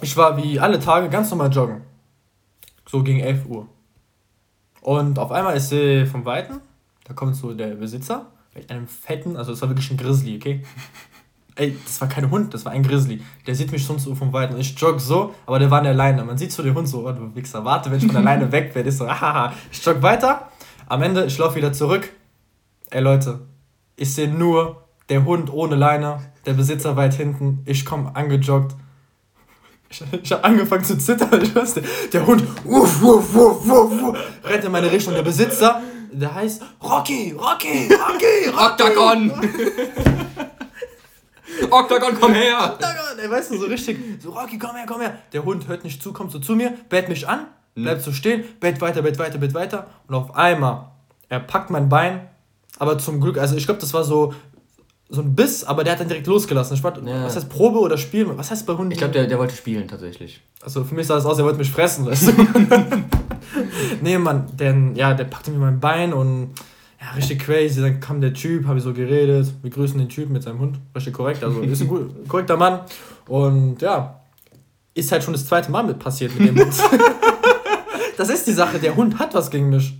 [0.00, 1.82] ich war wie alle Tage ganz normal joggen.
[2.88, 3.68] So gegen 11 Uhr.
[4.86, 6.60] Und auf einmal ist sie vom Weiten,
[7.02, 10.62] da kommt so der Besitzer mit einem fetten, also das war wirklich ein Grizzly, okay?
[11.56, 13.20] Ey, das war kein Hund, das war ein Grizzly.
[13.48, 14.56] Der sieht mich sonst so vom Weiten.
[14.60, 16.24] Ich jogge so, aber der war an der Leine.
[16.24, 18.52] Man sieht so den Hund so, oh, du Wichser, warte, wenn ich von der Leine
[18.52, 18.88] weg werde.
[18.90, 19.52] Ich so, haha.
[19.72, 20.50] Ich jogge weiter.
[20.86, 22.12] Am Ende, ich laufe wieder zurück.
[22.90, 23.40] Ey, Leute,
[23.96, 27.62] ich sehe nur der Hund ohne Leine, der Besitzer weit hinten.
[27.64, 28.76] Ich komme angejoggt
[29.88, 31.30] ich, ich habe angefangen zu zittern.
[31.42, 35.14] Ich weiß, der, der Hund uff, uff, uff, uff, rennt in meine Richtung.
[35.14, 35.80] Der Besitzer,
[36.12, 38.56] der heißt Rocky, Rocky, Rocky, Rocky.
[38.56, 39.30] Octagon.
[41.70, 42.74] Octagon, komm her.
[42.74, 45.18] Octagon, ey, weißt du, so richtig, so Rocky, komm her, komm her.
[45.32, 47.84] Der Hund hört nicht zu, kommt so zu mir, bellt mich an, hm.
[47.84, 49.86] bleibt so stehen, bellt weiter, bellt weiter, bellt weiter.
[50.06, 50.90] Und auf einmal,
[51.28, 52.28] er packt mein Bein,
[52.78, 54.34] aber zum Glück, also ich glaube, das war so
[55.08, 56.82] so ein Biss, aber der hat dann direkt losgelassen.
[56.82, 57.24] War, ja.
[57.24, 58.36] Was heißt Probe oder Spielen?
[58.36, 58.92] Was heißt bei Hunden?
[58.92, 60.40] Ich glaube, der, der wollte spielen tatsächlich.
[60.62, 62.32] Also für mich sah es aus, er wollte mich fressen, weißt du?
[64.02, 66.54] nee, Mann, denn, ja, der packte mir mein Bein und
[67.00, 67.80] ja, richtig crazy.
[67.80, 69.52] Dann kam der Typ, habe ich so geredet.
[69.62, 70.78] Wir grüßen den Typen mit seinem Hund.
[70.94, 72.80] Richtig korrekt, also ist ein gut, korrekter Mann.
[73.28, 74.20] Und ja,
[74.94, 76.74] ist halt schon das zweite Mal mit passiert mit dem Hund.
[78.16, 79.96] das ist die Sache, der Hund hat was gegen mich.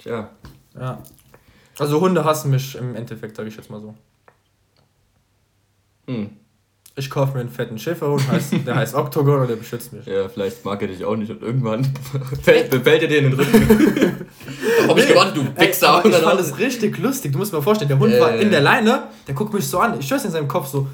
[0.00, 0.30] Tja.
[0.78, 1.02] Ja.
[1.78, 3.94] Also Hunde hassen mich im Endeffekt, sage ich jetzt mal so.
[6.08, 6.30] Hm.
[6.96, 8.24] Ich kaufe mir einen fetten Schäferhund,
[8.66, 10.04] der heißt Octagon und der beschützt mich.
[10.04, 11.84] Ja, vielleicht mag er dich auch nicht und irgendwann
[12.42, 14.26] fällt, befällt er dir in den Rücken.
[14.88, 16.02] hab ich gewartet, du Wichser.
[16.04, 17.30] Ich fand es richtig lustig.
[17.30, 19.78] Du musst mir vorstellen, der Hund äh, war in der Leine, der guckt mich so
[19.78, 20.00] an.
[20.00, 20.88] Ich höre in seinem Kopf so,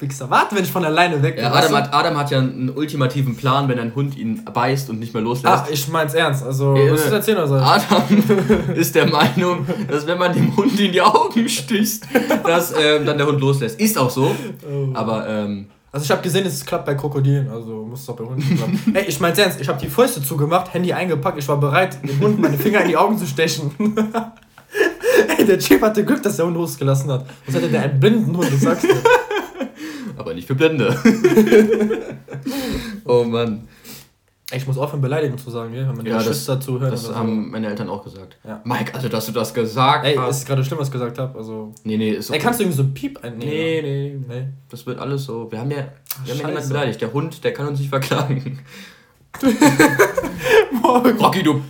[0.00, 1.44] Wichser, warte, wenn ich von alleine weg bin.
[1.44, 4.98] Ja, Adam, hat, Adam hat ja einen ultimativen Plan, wenn ein Hund ihn beißt und
[4.98, 5.64] nicht mehr loslässt.
[5.66, 6.44] Ach, ich mein's ernst.
[6.44, 7.54] Also, äh, was ist erzählen oder so?
[7.56, 8.02] Adam
[8.74, 12.04] ist der Meinung, dass wenn man dem Hund in die Augen sticht,
[12.44, 13.80] dass ähm, dann der Hund loslässt.
[13.80, 14.34] Ist auch so.
[14.70, 14.88] Oh.
[14.94, 18.24] Aber ähm, Also ich habe gesehen, es klappt bei Krokodilen, also muss es auch bei
[18.24, 18.80] Hunden klappen.
[18.94, 22.20] Ey, ich mein's ernst, ich habe die Fäuste zugemacht, Handy eingepackt, ich war bereit, dem
[22.20, 23.72] Hund meine Finger in die Augen zu stechen.
[25.36, 27.26] Ey, der Chip hatte Glück, dass der Hund losgelassen hat.
[27.44, 28.94] Was hätte der einen blinden Hund, ich sag's dir.
[30.20, 30.94] Aber nicht für Blinde.
[33.06, 33.66] oh Mann.
[34.52, 36.90] Ich muss aufhören, Beleidigung zu sagen, ja, wenn meine ja, das, zuhören.
[36.90, 37.50] Das haben so.
[37.52, 38.36] meine Eltern auch gesagt.
[38.44, 38.60] Ja.
[38.64, 40.24] Mike, also dass du das gesagt Ey, hast.
[40.24, 41.38] Ey, ist gerade schlimm, was ich gesagt habe.
[41.38, 41.72] Also.
[41.84, 42.38] Nee, nee, ist okay.
[42.38, 43.48] Ey, kannst du irgendwie so Piep einnehmen?
[43.48, 44.46] Nee, nee, nee.
[44.68, 45.50] Das wird alles so.
[45.50, 45.84] Wir haben ja, wir
[46.34, 47.00] haben ja niemanden beleidigt.
[47.00, 48.58] Der Hund, der kann uns nicht verklagen.
[50.84, 51.62] Rocky, du.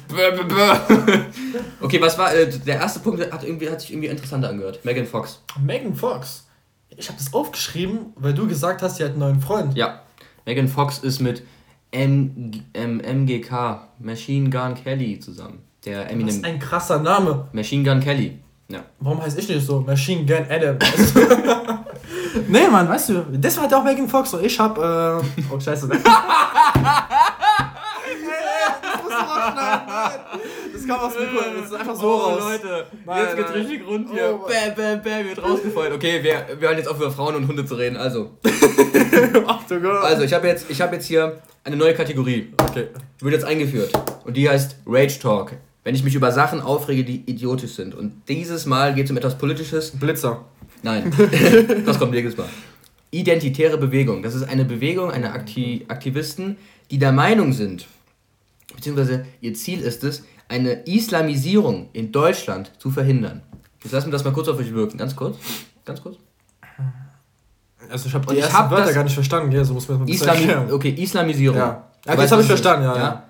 [1.81, 2.35] okay, was war.
[2.35, 4.85] Äh, der erste Punkt hat, irgendwie, hat sich irgendwie interessanter angehört.
[4.85, 5.41] Megan Fox.
[5.63, 6.50] Megan Fox?
[6.97, 9.77] Ich habe das aufgeschrieben, weil du gesagt hast, sie hat einen neuen Freund.
[9.77, 10.03] Ja.
[10.47, 11.43] Megan Fox ist mit
[11.91, 15.63] M M MGK, Machine Gun Kelly zusammen.
[15.85, 16.27] Der Eminem.
[16.27, 17.49] Das ist ein krasser Name.
[17.53, 18.39] Machine Gun Kelly.
[18.69, 18.85] Ja.
[19.01, 19.81] Warum heißt ich nicht so?
[19.81, 20.77] Machine Gun Adam.
[22.49, 24.79] nee, Mann, weißt du, das war doch Megan Fox und ich hab.
[24.79, 25.89] Äh, oh, scheiße.
[25.89, 26.01] Ne?
[29.11, 30.60] Das
[30.91, 32.41] kam aus dem Das ist einfach so oh, raus.
[32.41, 34.35] Leute, nein, jetzt geht's richtig rund hier.
[34.35, 35.93] Oh, bam, bam, bam, wird rausgefeuert.
[35.95, 37.97] Okay, wir, wir hören jetzt auf über Frauen und Hunde zu reden.
[37.97, 38.31] Also.
[39.47, 40.05] Ach du Gott.
[40.05, 42.53] Also, ich habe jetzt, hab jetzt hier eine neue Kategorie.
[42.59, 42.89] Okay.
[43.21, 43.93] Die wird jetzt eingeführt.
[44.25, 45.53] Und die heißt Rage Talk.
[45.85, 47.95] Wenn ich mich über Sachen aufrege, die idiotisch sind.
[47.95, 49.93] Und dieses Mal geht es um etwas Politisches.
[49.93, 50.45] Blitzer.
[50.83, 51.13] Nein.
[51.87, 52.49] das kommt nächstes Mal.
[53.11, 54.23] Identitäre Bewegung.
[54.23, 56.57] Das ist eine Bewegung einer Akti Aktivisten,
[56.91, 57.87] die der Meinung sind,
[58.75, 63.43] beziehungsweise ihr Ziel ist es, eine Islamisierung in Deutschland zu verhindern.
[63.83, 64.99] Jetzt lassen wir das mal kurz auf euch wirken.
[64.99, 65.39] Ganz kurz.
[65.85, 66.17] Ganz kurz.
[67.89, 70.11] Also ich habe die ersten hab Wörter gar nicht verstanden, ja, so muss man das
[70.11, 70.73] Islami erklären.
[70.73, 71.57] Okay, Islamisierung.
[71.57, 72.97] Ja, ja das habe ich verstanden, ja.
[72.97, 73.23] ja.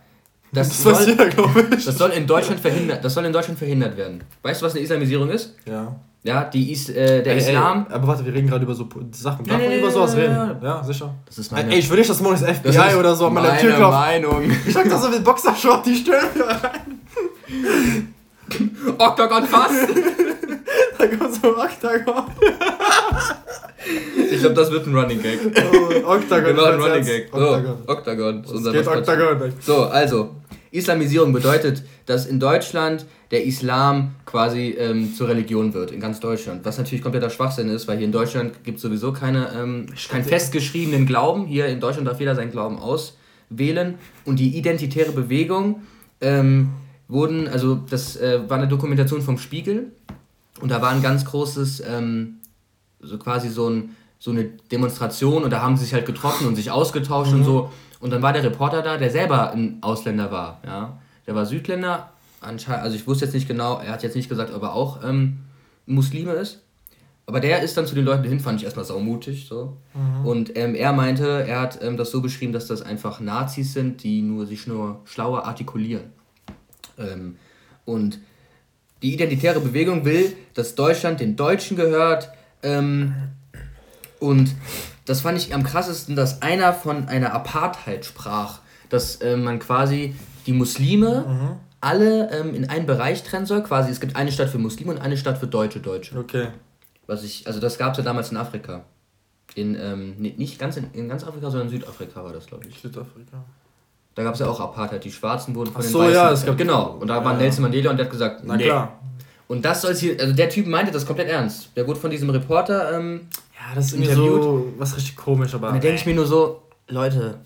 [0.52, 1.84] Das, das, soll, jeder, ich.
[1.84, 4.24] das soll in Deutschland verhindert, das soll in Deutschland verhindert werden.
[4.42, 5.54] Weißt du, was eine Islamisierung ist?
[5.64, 5.94] Ja.
[6.22, 7.86] Ja, die ist äh, der ey, Islam.
[7.88, 9.46] Ey, aber warte, wir reden gerade über so Sachen.
[9.46, 10.34] Darf man über sowas reden?
[10.62, 11.14] Ja, sicher.
[11.24, 13.34] Das ist meine, ey, ich will nicht, dass morgen das FBI das oder so an
[13.34, 13.98] meiner Tür klopft.
[13.98, 14.50] Meinung.
[14.66, 16.89] Ich sag das so mit Boxershort, die wir rein.
[18.98, 19.88] Octagon fast.
[20.98, 22.24] da kommt so ein Octagon.
[24.30, 25.38] Ich glaube, das wird ein Running Gag.
[25.72, 26.54] Oh, Octagon.
[26.54, 27.28] Genau, ein Running Gag.
[27.32, 27.78] So, Octagon.
[27.86, 28.44] Octagon.
[28.44, 29.52] Ist unser geht Octagon.
[29.60, 30.30] So, also,
[30.70, 36.64] Islamisierung bedeutet, dass in Deutschland der Islam quasi ähm, zur Religion wird, in ganz Deutschland.
[36.64, 40.24] Was natürlich kompletter Schwachsinn ist, weil hier in Deutschland gibt es sowieso keine, ähm, keinen
[40.24, 41.46] festgeschriebenen Glauben.
[41.46, 43.98] Hier in Deutschland darf jeder seinen Glauben auswählen.
[44.24, 45.82] Und die identitäre Bewegung
[46.20, 46.70] ähm,
[47.10, 49.92] wurden, also das äh, war eine Dokumentation vom Spiegel.
[50.60, 52.36] Und da war ein ganz großes, ähm,
[53.00, 56.56] so quasi so, ein, so eine Demonstration und da haben sie sich halt getroffen und
[56.56, 57.38] sich ausgetauscht mhm.
[57.38, 57.70] und so.
[58.00, 60.60] Und dann war der Reporter da, der selber ein Ausländer war.
[60.66, 60.98] Ja?
[61.26, 64.52] Der war Südländer, anscheinend, also ich wusste jetzt nicht genau, er hat jetzt nicht gesagt,
[64.52, 65.38] ob er auch ähm,
[65.86, 66.60] Muslime ist.
[67.26, 69.46] Aber der ist dann zu den Leuten hin, fand ich erstmal saumutig.
[69.46, 69.76] So.
[69.94, 70.26] Mhm.
[70.26, 74.02] Und ähm, er meinte, er hat ähm, das so beschrieben, dass das einfach Nazis sind,
[74.02, 76.12] die nur sich nur schlauer artikulieren.
[77.00, 77.36] Ähm,
[77.84, 78.18] und
[79.02, 82.30] die identitäre Bewegung will, dass Deutschland den Deutschen gehört.
[82.62, 83.14] Ähm,
[84.18, 84.54] und
[85.06, 88.60] das fand ich am krassesten, dass einer von einer Apartheid sprach.
[88.90, 90.14] Dass äh, man quasi
[90.46, 91.56] die Muslime mhm.
[91.80, 93.62] alle ähm, in einen Bereich trennen soll.
[93.62, 96.18] Quasi, es gibt eine Stadt für Muslime und eine Stadt für deutsche Deutsche.
[96.18, 96.48] Okay.
[97.06, 98.84] Was ich, also das gab es ja damals in Afrika.
[99.54, 102.78] In, ähm, nicht ganz in, in ganz Afrika, sondern in Südafrika war das, glaube ich.
[102.78, 103.44] Südafrika.
[104.14, 105.04] Da gab es ja auch Apartheid.
[105.04, 106.14] Die Schwarzen wurden von Ach den so, Weißen.
[106.14, 106.96] ja, es gab genau.
[107.00, 108.64] Und da ja, war Nelson Mandela und der hat gesagt, na nee.
[108.64, 109.00] klar.
[109.48, 111.70] Und das soll hier, also der Typ meinte das komplett ernst.
[111.76, 113.22] Der wurde von diesem Reporter ähm,
[113.60, 115.68] ja, das ist irgendwie so was richtig komisch, aber.
[115.68, 117.38] Und da denke ich mir nur so, Leute,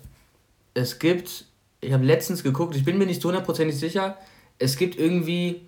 [0.73, 1.45] es gibt,
[1.81, 4.17] ich habe letztens geguckt, ich bin mir nicht so hundertprozentig sicher,
[4.57, 5.61] es gibt irgendwie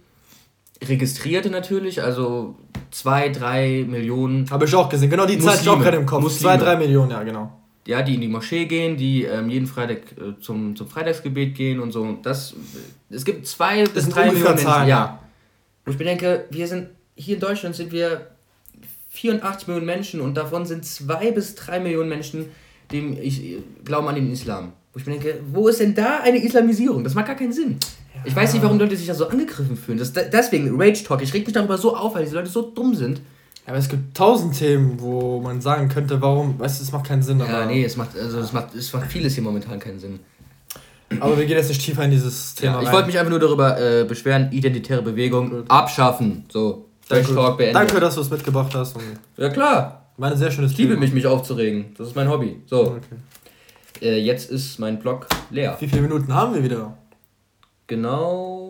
[0.84, 2.56] Registrierte natürlich, also
[2.92, 4.50] zwei, drei Millionen.
[4.50, 6.24] Habe ich auch gesehen, genau die Zahl ist auch gerade im Kopf.
[6.24, 6.54] Muslime.
[6.54, 7.52] Zwei, drei Millionen, ja, genau.
[7.88, 11.80] Ja, die in die Moschee gehen, die ähm, jeden Freitag äh, zum, zum Freitagsgebet gehen
[11.80, 12.18] und so.
[12.22, 12.54] Das,
[13.10, 15.20] es gibt zwei das bis drei Millionen Zahlen, ja.
[15.86, 18.28] Und ich denke, wir sind, hier in Deutschland sind wir
[19.12, 22.48] 84 Millionen Menschen und davon sind zwei bis drei Millionen Menschen,
[22.92, 24.74] dem ich glauben an den Islam.
[24.92, 27.06] Wo ich mir denke, wo ist denn da eine Islamisierung?
[27.06, 27.78] Das macht gar keinen Sinn.
[28.14, 28.22] Ja.
[28.26, 29.98] Ich weiß nicht, warum Leute sich da so angegriffen fühlen.
[29.98, 32.96] Das, deswegen, Rage Talk, ich reg mich darüber so auf, weil diese Leute so dumm
[32.96, 33.22] sind.
[33.68, 37.22] Aber es gibt tausend Themen, wo man sagen könnte, warum, weißt du, es macht keinen
[37.22, 37.40] Sinn.
[37.40, 40.22] Ja, nee, es macht, also es macht, es macht vieles hier momentan keinen Sinn.
[41.20, 42.82] Aber wir gehen jetzt nicht tiefer in dieses Thema.
[42.82, 46.46] Ja, ich wollte mich einfach nur darüber äh, beschweren, identitäre Bewegung abschaffen.
[46.48, 47.76] So, Danke, Talk beendet.
[47.76, 48.96] Danke, dass du es mitgebracht hast.
[49.36, 50.12] ja, klar.
[50.16, 51.94] War ein sehr schönes Ich liebe mich, mich aufzuregen.
[51.98, 52.62] Das ist mein Hobby.
[52.66, 52.84] So.
[52.84, 53.02] Okay.
[54.02, 55.76] Äh, jetzt ist mein Blog leer.
[55.80, 56.98] Wie viele Minuten haben wir wieder?
[57.86, 58.68] Genau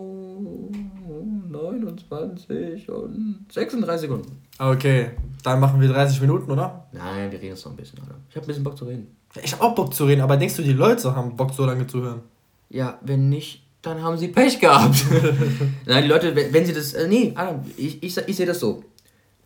[2.09, 2.85] 29.
[2.87, 4.41] 22 und 36 Sekunden.
[4.59, 5.11] Okay,
[5.43, 6.87] dann machen wir 30 Minuten, oder?
[6.91, 8.15] Nein, wir reden jetzt noch ein bisschen, oder?
[8.29, 9.07] Ich habe ein bisschen Bock zu reden.
[9.43, 11.85] Ich habe auch Bock zu reden, aber denkst du, die Leute haben Bock, so lange
[11.85, 12.21] zu hören?
[12.69, 15.05] Ja, wenn nicht, dann haben sie Pech gehabt.
[15.85, 16.93] Nein, die Leute, wenn, wenn sie das.
[16.93, 18.83] Äh, nee, Adam, ich, ich, ich sehe das so.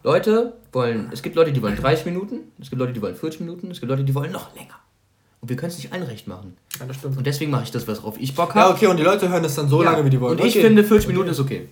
[0.03, 1.09] Leute wollen.
[1.11, 3.79] Es gibt Leute, die wollen 30 Minuten, es gibt Leute, die wollen 40 Minuten, es
[3.79, 4.75] gibt Leute, die wollen noch länger.
[5.41, 6.55] Und wir können es nicht allen recht machen.
[6.79, 7.17] Ja, das stimmt.
[7.17, 8.69] Und deswegen mache ich das, worauf ich Bock habe.
[8.69, 9.91] Ja, okay, und die Leute hören es dann so ja.
[9.91, 10.39] lange, wie die wollen.
[10.39, 10.65] Und ich okay.
[10.65, 11.67] finde, 40 Minuten ist okay.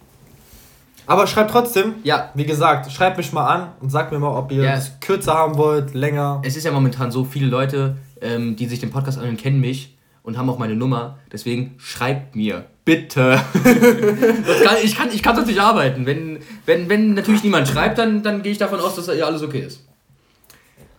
[1.10, 2.30] Aber schreibt trotzdem, ja.
[2.36, 4.74] wie gesagt, schreibt mich mal an und sagt mir mal, ob ihr ja.
[4.76, 6.40] es kürzer haben wollt, länger.
[6.46, 9.98] Es ist ja momentan so, viele Leute, ähm, die sich den Podcast anhören, kennen mich
[10.22, 11.18] und haben auch meine Nummer.
[11.32, 13.42] Deswegen schreibt mir, bitte.
[13.64, 16.06] kann, ich, kann, ich kann das nicht arbeiten.
[16.06, 19.42] Wenn, wenn, wenn natürlich niemand schreibt, dann, dann gehe ich davon aus, dass ja alles
[19.42, 19.89] okay ist.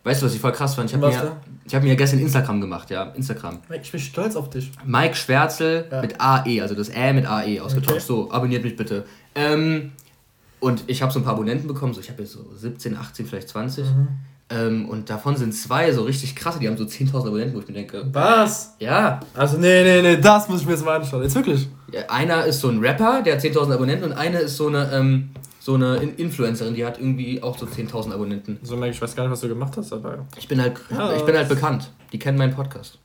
[0.02, 0.90] Weißt du, was ich voll krass fand?
[0.90, 1.36] Ich habe mir,
[1.74, 3.04] hab mir gestern Instagram gemacht, ja.
[3.14, 3.58] Instagram.
[3.82, 4.70] Ich bin stolz auf dich.
[4.84, 6.00] Mike Schwärzel ja.
[6.00, 7.96] mit AE, also das Ä mit AE ausgetauscht.
[7.96, 8.06] Okay.
[8.06, 9.04] So, abonniert mich bitte.
[9.34, 9.92] Ähm,
[10.58, 13.26] und ich habe so ein paar Abonnenten bekommen, so ich habe jetzt so 17, 18,
[13.26, 13.84] vielleicht 20.
[13.84, 14.08] Mhm.
[14.52, 17.68] Ähm, und davon sind zwei so richtig krasse, die haben so 10.000 Abonnenten, wo ich
[17.68, 18.04] mir denke.
[18.12, 18.74] Was?
[18.80, 19.20] Ja.
[19.34, 21.22] Also, nee, nee, nee, das muss ich mir jetzt mal anschauen.
[21.22, 21.68] Jetzt wirklich.
[21.92, 24.90] Ja, einer ist so ein Rapper, der hat 10.000 Abonnenten und eine ist so eine,
[24.92, 28.58] ähm, so eine Influencerin, die hat irgendwie auch so 10.000 Abonnenten.
[28.62, 30.18] So, Mike, ich weiß gar nicht, was du gemacht hast dabei.
[30.38, 31.90] Ich bin halt, ja, ich bin halt bekannt.
[32.12, 32.98] Die kennen meinen Podcast.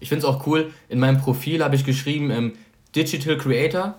[0.00, 2.54] Ich finde es auch cool, in meinem Profil habe ich geschrieben, ähm,
[2.96, 3.94] Digital Creator,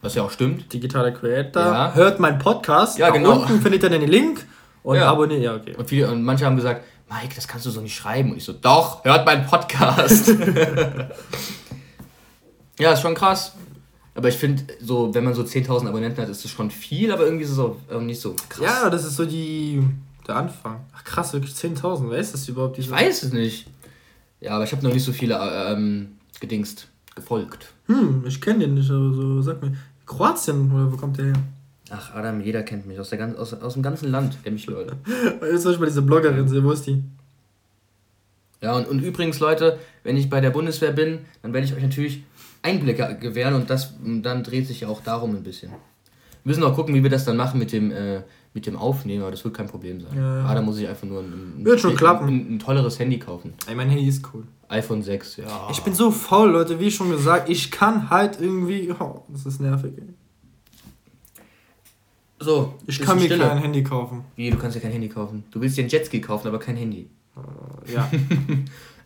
[0.00, 0.72] was ja auch stimmt.
[0.72, 1.62] Digitaler Creator.
[1.62, 1.94] Ja.
[1.94, 2.98] Hört meinen Podcast.
[2.98, 3.40] Ja, genau.
[3.40, 4.46] Unten findet ihr den Link.
[4.82, 5.10] Und ja.
[5.10, 5.74] abonniert, ja, okay.
[5.76, 8.30] Und, viele, und manche haben gesagt, Mike, das kannst du so nicht schreiben.
[8.30, 10.28] Und ich so, doch, hört meinen Podcast.
[12.78, 13.52] ja, ist schon krass.
[14.14, 17.24] Aber ich finde, so, wenn man so 10.000 Abonnenten hat, ist das schon viel, aber
[17.24, 18.60] irgendwie ist es auch nicht so krass.
[18.62, 19.82] Ja, das ist so die,
[20.26, 20.80] der Anfang.
[20.94, 22.10] Ach krass, wirklich 10.000.
[22.10, 22.78] Wer ist das überhaupt?
[22.78, 23.66] Ich weiß es nicht.
[24.40, 27.72] Ja, aber ich habe noch nicht so viele ähm, gedingst gefolgt.
[27.86, 29.76] Hm, ich kenne den nicht, aber so, sag mir.
[30.06, 31.34] Kroatien, oder wo kommt der her?
[31.90, 32.98] Ach, Adam, jeder kennt mich.
[32.98, 34.96] Aus, der ganz, aus, aus dem ganzen Land kenne mich Leute.
[35.42, 36.64] Jetzt soll ich mal diese Bloggerin sehen.
[36.64, 37.02] Wo ist die?
[38.62, 41.82] Ja, und, und übrigens, Leute, wenn ich bei der Bundeswehr bin, dann werde ich euch
[41.82, 42.22] natürlich
[42.62, 45.70] Einblicke gewähren und das dann dreht sich ja auch darum ein bisschen.
[45.70, 48.22] Wir müssen auch gucken, wie wir das dann machen mit dem, äh,
[48.54, 50.16] mit dem Aufnehmen, aber das wird kein Problem sein.
[50.16, 50.44] Ja, ja.
[50.46, 52.28] Ah, da muss ich einfach nur ein, ein, wird schon klappen.
[52.28, 53.54] Ein, ein, tolleres Handy kaufen.
[53.66, 54.44] Ey, mein Handy ist cool.
[54.68, 55.68] iPhone 6, ja.
[55.70, 58.92] Ich bin so faul, Leute, wie schon gesagt, ich kann halt irgendwie.
[58.98, 60.14] Oh, das ist nervig, ey.
[62.42, 63.46] So, ich kann mir Stille.
[63.46, 64.24] kein Handy kaufen.
[64.34, 65.44] Wie, du kannst ja kein Handy kaufen?
[65.50, 67.10] Du willst dir ein Jetski kaufen, aber kein Handy.
[67.36, 68.10] Uh, ja.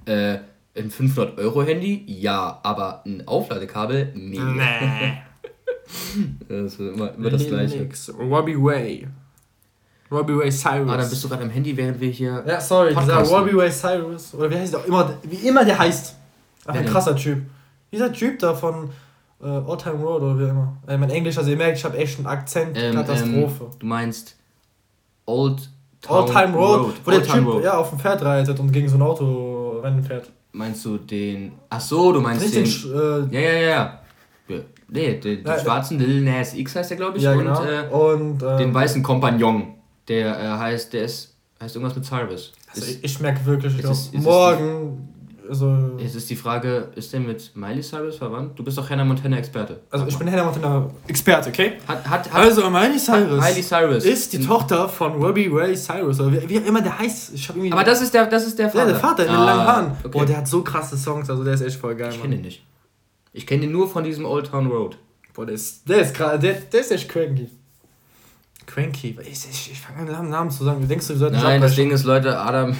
[0.12, 0.38] äh,
[0.76, 2.04] ein 500-Euro-Handy?
[2.06, 4.12] Ja, aber ein Aufladekabel?
[4.14, 4.38] Nee.
[4.38, 5.18] Nee.
[6.48, 7.78] das ist immer, immer das Gleiche.
[7.78, 8.12] Nix.
[8.18, 9.08] Robbie Way.
[10.10, 10.90] Robbie Way Cyrus.
[10.90, 12.44] Ah, dann bist du gerade am Handy, während wir hier.
[12.46, 14.34] Ja, sorry, dieser Robbie Way Cyrus.
[14.34, 16.16] Oder wie heißt der auch immer, wie immer der heißt.
[16.66, 17.42] Ach, ein krasser Typ.
[17.92, 18.90] Dieser Typ da von
[19.42, 20.76] äh, All Time Road oder wie immer.
[20.86, 23.64] Äh, mein Englisch, also ihr merkt, ich habe echt einen Akzent, ähm, Katastrophe.
[23.64, 24.36] Ähm, du meinst
[25.26, 26.94] Old Town All Time Road, Road.
[27.04, 30.02] wo Old der Typ ja, auf dem Pferd reitet und gegen so ein Auto Rennen
[30.02, 30.30] fährt.
[30.54, 31.52] Meinst du den.
[31.68, 32.64] Ach so, du meinst den.
[32.64, 33.68] den äh, ja, ja, ja.
[34.48, 34.60] ja.
[34.88, 37.24] Nee, den, den ja, schwarzen Lil Nas X heißt der, glaube ich.
[37.24, 37.60] Ja, genau.
[37.60, 39.74] Und, äh, und ähm, den weißen Kompagnon.
[40.06, 41.34] Der äh, heißt, der ist.
[41.60, 42.52] heißt irgendwas mit Cyrus.
[42.68, 45.08] Also ist, ich merke wirklich, ich glaub, morgen
[45.48, 48.58] also Jetzt ist die Frage, ist der mit Miley Cyrus verwandt?
[48.58, 49.80] Du bist doch Hannah Montana Experte.
[49.90, 51.74] Also ich bin Hannah Montana Experte, okay?
[51.86, 56.20] Hat, hat, hat also Miley Cyrus, Miley Cyrus ist die Tochter von Robbie Ray Cyrus,
[56.20, 57.34] oder wie, wie immer der heißt.
[57.34, 58.86] Ich irgendwie Aber das ist der, das ist der Vater.
[58.86, 59.92] Ja, der Vater mit ah, langen Haaren.
[59.98, 60.08] Okay.
[60.08, 62.10] Boah, der hat so krasse Songs, also der ist echt voll geil.
[62.12, 62.64] Ich kenne ihn nicht.
[63.32, 64.96] Ich kenne ihn nur von diesem Old Town Road.
[65.34, 67.50] Boah, der ist, der ist, der, der ist echt cranky.
[68.66, 69.18] Cranky.
[69.20, 70.80] Ich, ich, ich fange an, den Namen zu sagen.
[70.80, 72.74] Du denkst, du solltest Nein, das Ding ist, Leute, Adam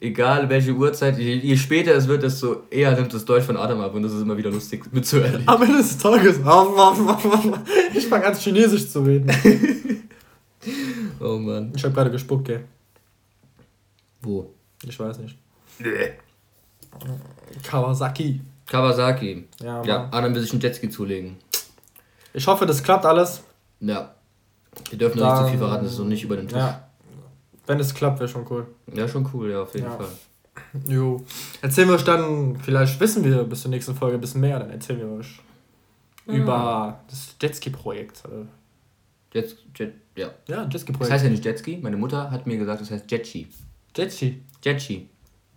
[0.00, 3.80] egal welche Uhrzeit, je, je, später es wird, desto eher nimmt das Deutsch von Adam
[3.80, 5.46] ab und das ist immer wieder lustig mitzuerleben.
[5.46, 6.38] Am Ende des Tages,
[7.94, 9.30] ich fange an Chinesisch zu reden.
[11.20, 11.72] oh Mann.
[11.74, 12.64] Ich habe gerade gespuckt, gell?
[14.22, 14.50] Wo?
[14.82, 15.38] Ich weiß nicht.
[17.62, 18.40] Kawasaki.
[18.66, 19.48] Kawasaki.
[19.60, 19.88] Ja, Mann.
[19.88, 21.36] ja Adam will sich einen Jetski zulegen.
[22.32, 23.42] Ich hoffe, das klappt alles.
[23.80, 24.14] Ja.
[24.90, 26.58] Wir dürfen noch nicht zu so viel verraten, das ist noch nicht über den Tisch.
[26.58, 26.88] Ja.
[27.66, 28.66] Wenn es klappt, wäre schon cool.
[28.92, 29.96] Ja, schon cool, ja, auf jeden ja.
[29.96, 30.08] Fall.
[30.88, 31.24] Jo.
[31.62, 34.70] Erzählen wir euch dann, vielleicht wissen wir bis zur nächsten Folge ein bisschen mehr, dann
[34.70, 35.40] erzählen wir euch
[36.26, 36.34] ja.
[36.34, 38.22] über das Jetski-Projekt.
[39.32, 40.28] Jet, Jet, ja.
[40.48, 41.00] Ja, Jetski-Projekt.
[41.00, 41.78] Das heißt ja nicht Jetski.
[41.82, 43.48] Meine Mutter hat mir gesagt, das heißt Jetski.
[43.96, 44.42] Jetski?
[44.62, 45.08] Jetski.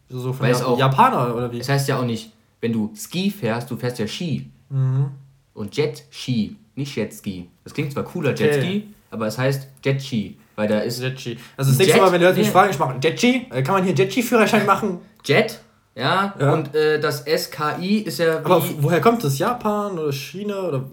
[0.10, 1.60] So, so von auch, Japaner oder wie?
[1.60, 2.32] Das heißt ja auch nicht,
[2.62, 4.50] wenn du Ski fährst, du fährst ja Ski.
[4.70, 5.12] Mhm.
[5.54, 7.50] Und Jet-Ski, nicht Jetski.
[7.64, 8.46] Das klingt zwar cooler, okay.
[8.46, 10.38] Jetski, aber es heißt Jetski.
[10.58, 11.00] Weil da ist.
[11.00, 11.38] Jetski.
[11.56, 13.46] Also das nächste Mal, wenn die Leute mich fragen, ich mache Jetski.
[13.52, 15.00] Äh, kann man hier Jetski-Führerschein machen?
[15.24, 15.60] Jet?
[15.96, 16.34] Ja.
[16.40, 16.54] ja.
[16.54, 18.38] Und äh, das SKI ist ja.
[18.40, 19.38] Aber woher kommt das?
[19.38, 20.84] Japan oder China oder.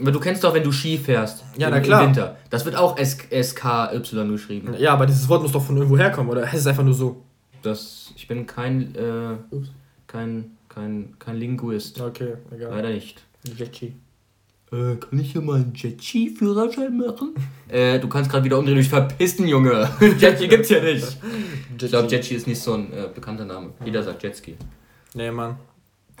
[0.00, 1.44] Aber du kennst doch, wenn du Ski fährst.
[1.56, 2.02] Ja, im, na klar.
[2.02, 2.36] Im Winter.
[2.48, 4.00] Das wird auch SKY
[4.30, 4.74] geschrieben.
[4.78, 7.24] Ja, aber dieses Wort muss doch von irgendwo herkommen, oder es einfach nur so?
[7.62, 9.56] Das, ich bin kein, äh,
[10.06, 12.00] kein, kein, kein Linguist.
[12.00, 12.70] Okay, egal.
[12.70, 13.20] Leider nicht.
[13.56, 13.94] Jetski.
[14.70, 17.34] Äh, kann ich hier mal einen Jetski-Führerschein machen?
[17.68, 19.88] äh, du kannst gerade wieder umdrehen, dich verpissen, Junge.
[20.18, 21.16] Jetski gibt's ja nicht.
[21.80, 23.70] Ich glaube, Jetski ist nicht so ein äh, bekannter Name.
[23.84, 24.56] Jeder sagt Jetski.
[25.14, 25.56] Nee, Mann.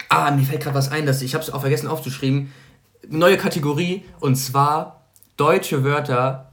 [0.08, 2.52] Ah, mir fällt gerade was ein, dass ich habe es auch vergessen aufzuschreiben.
[3.08, 6.52] Neue Kategorie und zwar deutsche Wörter,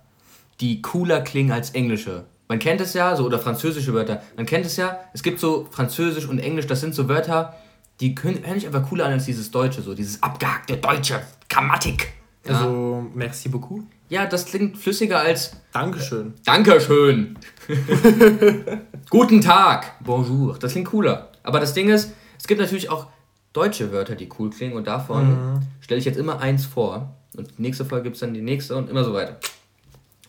[0.59, 2.25] die cooler klingen als englische.
[2.47, 4.21] Man kennt es ja, so oder französische Wörter.
[4.35, 7.55] Man kennt es ja, es gibt so Französisch und Englisch, das sind so Wörter,
[7.99, 11.21] die können, hören sich einfach cooler an als dieses Deutsche, so dieses abgehackte Deutsche,
[11.55, 12.11] Grammatik.
[12.45, 12.57] Ja.
[12.57, 13.83] Also, merci beaucoup.
[14.09, 15.55] Ja, das klingt flüssiger als.
[15.71, 16.33] Dankeschön.
[16.43, 17.37] Dankeschön.
[19.09, 19.93] Guten Tag.
[20.03, 20.59] Bonjour.
[20.59, 21.29] Das klingt cooler.
[21.43, 23.07] Aber das Ding ist, es gibt natürlich auch
[23.53, 25.59] deutsche Wörter, die cool klingen und davon mhm.
[25.79, 27.15] stelle ich jetzt immer eins vor.
[27.37, 29.37] Und nächste Folge gibt es dann die nächste und immer so weiter.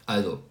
[0.06, 0.42] Also,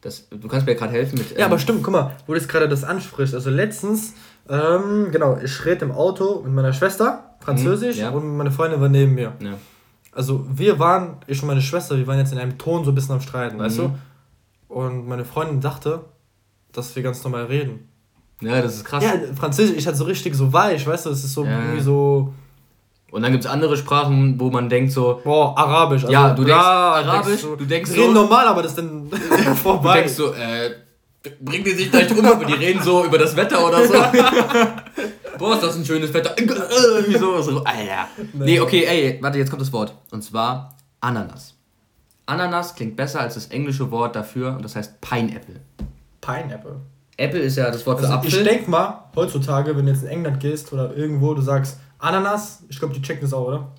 [0.00, 1.32] das, du kannst mir gerade helfen mit.
[1.32, 3.34] Ähm, ja, aber ähm, stimmt, guck mal, wo du jetzt gerade das ansprichst.
[3.34, 4.14] Also letztens,
[4.48, 8.10] ähm, genau, ich rede im Auto mit meiner Schwester, Französisch, mhm, ja.
[8.10, 9.32] und meine Freundin war neben mir.
[9.40, 9.54] Ja.
[10.12, 12.94] Also wir waren, ich und meine Schwester, wir waren jetzt in einem Ton so ein
[12.94, 13.60] bisschen am Streiten, mhm.
[13.60, 13.90] weißt du?
[14.68, 16.04] Und meine Freundin dachte,
[16.72, 17.88] dass wir ganz normal reden.
[18.40, 19.04] Ja, das ist krass.
[19.04, 21.58] Ja, Französisch ist halt so richtig so weich, weißt du, es ist so ja.
[21.58, 22.32] irgendwie so.
[23.10, 25.20] Und dann gibt es andere Sprachen, wo man denkt so.
[25.24, 26.02] Boah, Arabisch.
[26.02, 28.00] Also ja, du denkst Arabisch, du, du denkst so.
[28.00, 29.10] reden normal, aber das ist dann
[29.56, 29.94] vorbei.
[29.94, 30.70] Du denkst so, äh,
[31.40, 33.94] bringen die sich gleich um, aber die reden so über das Wetter oder so.
[35.40, 36.36] Boah, ist das ein schönes Wetter.
[36.38, 37.64] Irgendwie so, so.
[37.64, 38.08] Alter.
[38.34, 39.94] Nee, okay, ey, warte, jetzt kommt das Wort.
[40.10, 41.54] Und zwar Ananas.
[42.26, 45.56] Ananas klingt besser als das englische Wort dafür und das heißt Pineapple.
[46.20, 46.76] Pineapple?
[47.16, 48.38] Apple ist ja das Wort also für Apfel.
[48.38, 52.62] Ich denk mal, heutzutage, wenn du jetzt in England gehst oder irgendwo, du sagst Ananas,
[52.68, 53.72] ich glaube, die checken das auch, oder?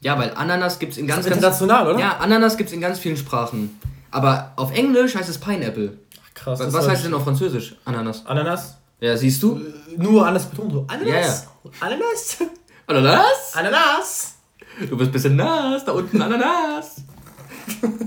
[0.00, 1.98] Ja, weil Ananas gibt es in ganz, ganz international, oder?
[1.98, 3.80] Ja, Ananas gibt es in ganz vielen Sprachen.
[4.10, 5.98] Aber auf Englisch heißt es Pineapple.
[6.22, 6.60] Ach, krass.
[6.60, 7.76] Was, was heißt denn auf Französisch?
[7.84, 8.24] Ananas.
[8.26, 8.78] Ananas?
[9.00, 9.60] Ja, siehst du?
[9.96, 10.84] Nur anders betont so.
[10.88, 11.46] Ananas?
[11.64, 11.70] Ja, ja.
[11.80, 12.36] Ananas?
[12.86, 13.52] Ananas?
[13.54, 14.34] Ananas?
[14.88, 17.02] Du bist ein bisschen nass, da unten Ananas.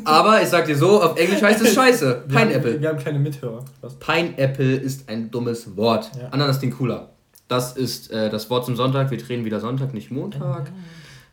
[0.04, 2.24] Aber ich sag dir so, auf Englisch heißt es Scheiße.
[2.28, 2.74] Wir Pineapple.
[2.74, 3.64] Haben, wir haben keine Mithörer.
[3.82, 3.96] Was?
[3.96, 6.12] Pineapple ist ein dummes Wort.
[6.18, 6.30] Ja.
[6.30, 7.10] Ananas klingt cooler.
[7.48, 9.12] Das ist äh, das Wort zum Sonntag.
[9.12, 10.72] Wir drehen wieder Sonntag, nicht Montag.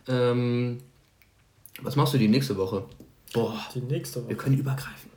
[0.08, 0.78] Ähm,
[1.80, 2.84] was machst du die nächste Woche?
[3.32, 3.54] Boah.
[3.74, 4.30] Die nächste Woche.
[4.30, 5.10] Wir können übergreifen.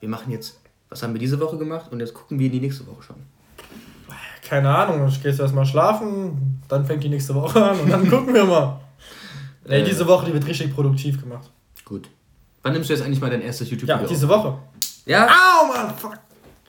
[0.00, 0.58] Wir machen jetzt,
[0.88, 3.16] was haben wir diese Woche gemacht und jetzt gucken wir in die nächste Woche schon.
[4.48, 8.08] Keine Ahnung, ich gehe jetzt erstmal schlafen, dann fängt die nächste Woche an und dann
[8.10, 8.80] gucken wir mal.
[9.66, 11.50] Ey, äh, diese Woche, die wird richtig produktiv gemacht.
[11.84, 12.08] Gut.
[12.62, 14.02] Wann nimmst du jetzt eigentlich mal dein erstes YouTube-Video?
[14.02, 14.58] Ja, diese Woche.
[15.06, 15.26] Ja?
[15.26, 16.18] Au, Mann, fuck.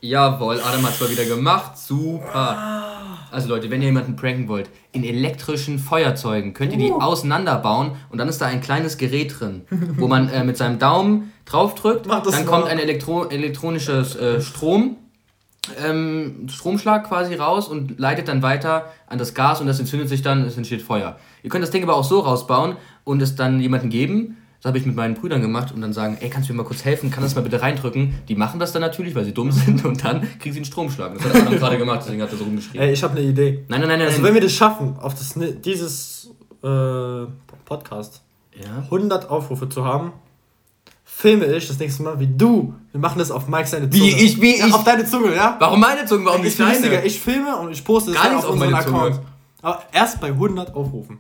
[0.02, 1.78] Jawohl, Adam hat es mal wieder gemacht.
[1.78, 2.84] Super.
[3.32, 7.02] Also Leute, wenn ihr jemanden pranken wollt, in elektrischen Feuerzeugen könnt ihr die uh.
[7.02, 9.64] auseinanderbauen und dann ist da ein kleines Gerät drin,
[9.98, 12.46] wo man äh, mit seinem Daumen draufdrückt, dann mal.
[12.46, 14.98] kommt ein Elektro elektronisches äh, Strom,
[15.84, 20.22] ähm, Stromschlag quasi raus und leitet dann weiter an das Gas und das entzündet sich
[20.22, 21.18] dann, es entsteht Feuer.
[21.44, 24.80] Ihr könnt das Ding aber auch so rausbauen und es dann jemanden geben das habe
[24.80, 27.12] ich mit meinen Brüdern gemacht und dann sagen, ey, kannst du mir mal kurz helfen?
[27.12, 28.16] Kann das mal bitte reindrücken?
[28.28, 31.14] Die machen das dann natürlich, weil sie dumm sind und dann kriegen sie einen Stromschlag.
[31.14, 32.82] Das hat er gerade gemacht, deswegen hat er so rumgeschrieben.
[32.82, 33.64] Ey, ich habe eine Idee.
[33.68, 34.24] Nein, nein, nein, Also nein.
[34.24, 36.32] wenn wir das schaffen, auf das, dieses
[36.64, 37.28] äh,
[37.66, 38.24] Podcast
[38.60, 38.80] ja?
[38.86, 40.14] 100 Aufrufe zu haben,
[41.18, 42.74] filme ich das nächste Mal wie du.
[42.92, 44.04] Wir machen das auf Mike seine Zunge.
[44.04, 44.74] Wie ich, wie ja, ich?
[44.74, 45.56] Auf deine Zunge, ja?
[45.60, 46.26] Warum meine Zunge?
[46.26, 47.06] Warum nicht deine?
[47.06, 49.16] Ich filme und ich poste es auf, auf unseren Account.
[49.16, 49.28] Zunge.
[49.62, 51.20] Aber erst bei 100 Aufrufen.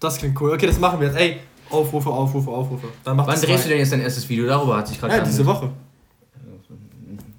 [0.00, 0.52] Das klingt cool.
[0.52, 1.18] Okay, das machen wir jetzt.
[1.18, 2.88] Ey, Aufrufe, Aufrufe, Aufrufe.
[3.04, 3.56] Dann Wann drehst mal.
[3.58, 4.46] du denn jetzt dein erstes Video?
[4.46, 5.14] Darüber hat sich gerade.
[5.14, 5.70] Ja, diese Woche.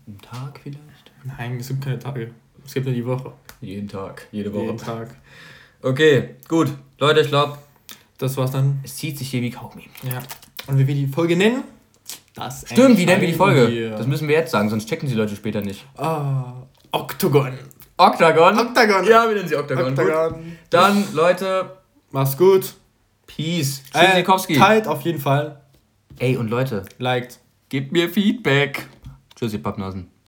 [0.07, 1.11] Ein Tag vielleicht?
[1.23, 2.31] Nein, es gibt keine Tage.
[2.63, 3.33] Es gibt nur die Woche.
[3.61, 4.65] Jeden Tag, jede Woche.
[4.65, 5.15] Jeden Tag.
[5.81, 6.71] Okay, gut.
[6.99, 7.57] Leute, ich glaube,
[8.19, 8.79] das war's dann.
[8.83, 9.89] Es zieht sich hier wie Kaugummi.
[10.03, 10.21] Ja.
[10.67, 11.63] Und wie wir die Folge nennen?
[12.35, 13.71] Das Stimmt, wie nennen wir die Folge?
[13.71, 13.91] Wir.
[13.91, 15.85] Das müssen wir jetzt sagen, sonst checken die Leute später nicht.
[15.97, 16.53] Ah,
[16.91, 17.53] Octagon.
[17.97, 18.57] Octagon?
[18.57, 19.05] Octagon.
[19.05, 19.91] Ja, wir nennen sie Octagon.
[19.91, 20.33] Octagon.
[20.33, 20.43] Gut.
[20.69, 21.77] Dann, Leute.
[22.11, 22.73] Mach's gut.
[23.27, 23.83] Peace.
[23.93, 24.55] Tschüssikowski.
[24.55, 25.61] Äh, teilt auf jeden Fall.
[26.19, 26.83] Ey, und Leute.
[26.97, 27.39] Liked.
[27.69, 28.87] Gebt mir Feedback.
[29.35, 30.12] Tschüssi, Pappnasen.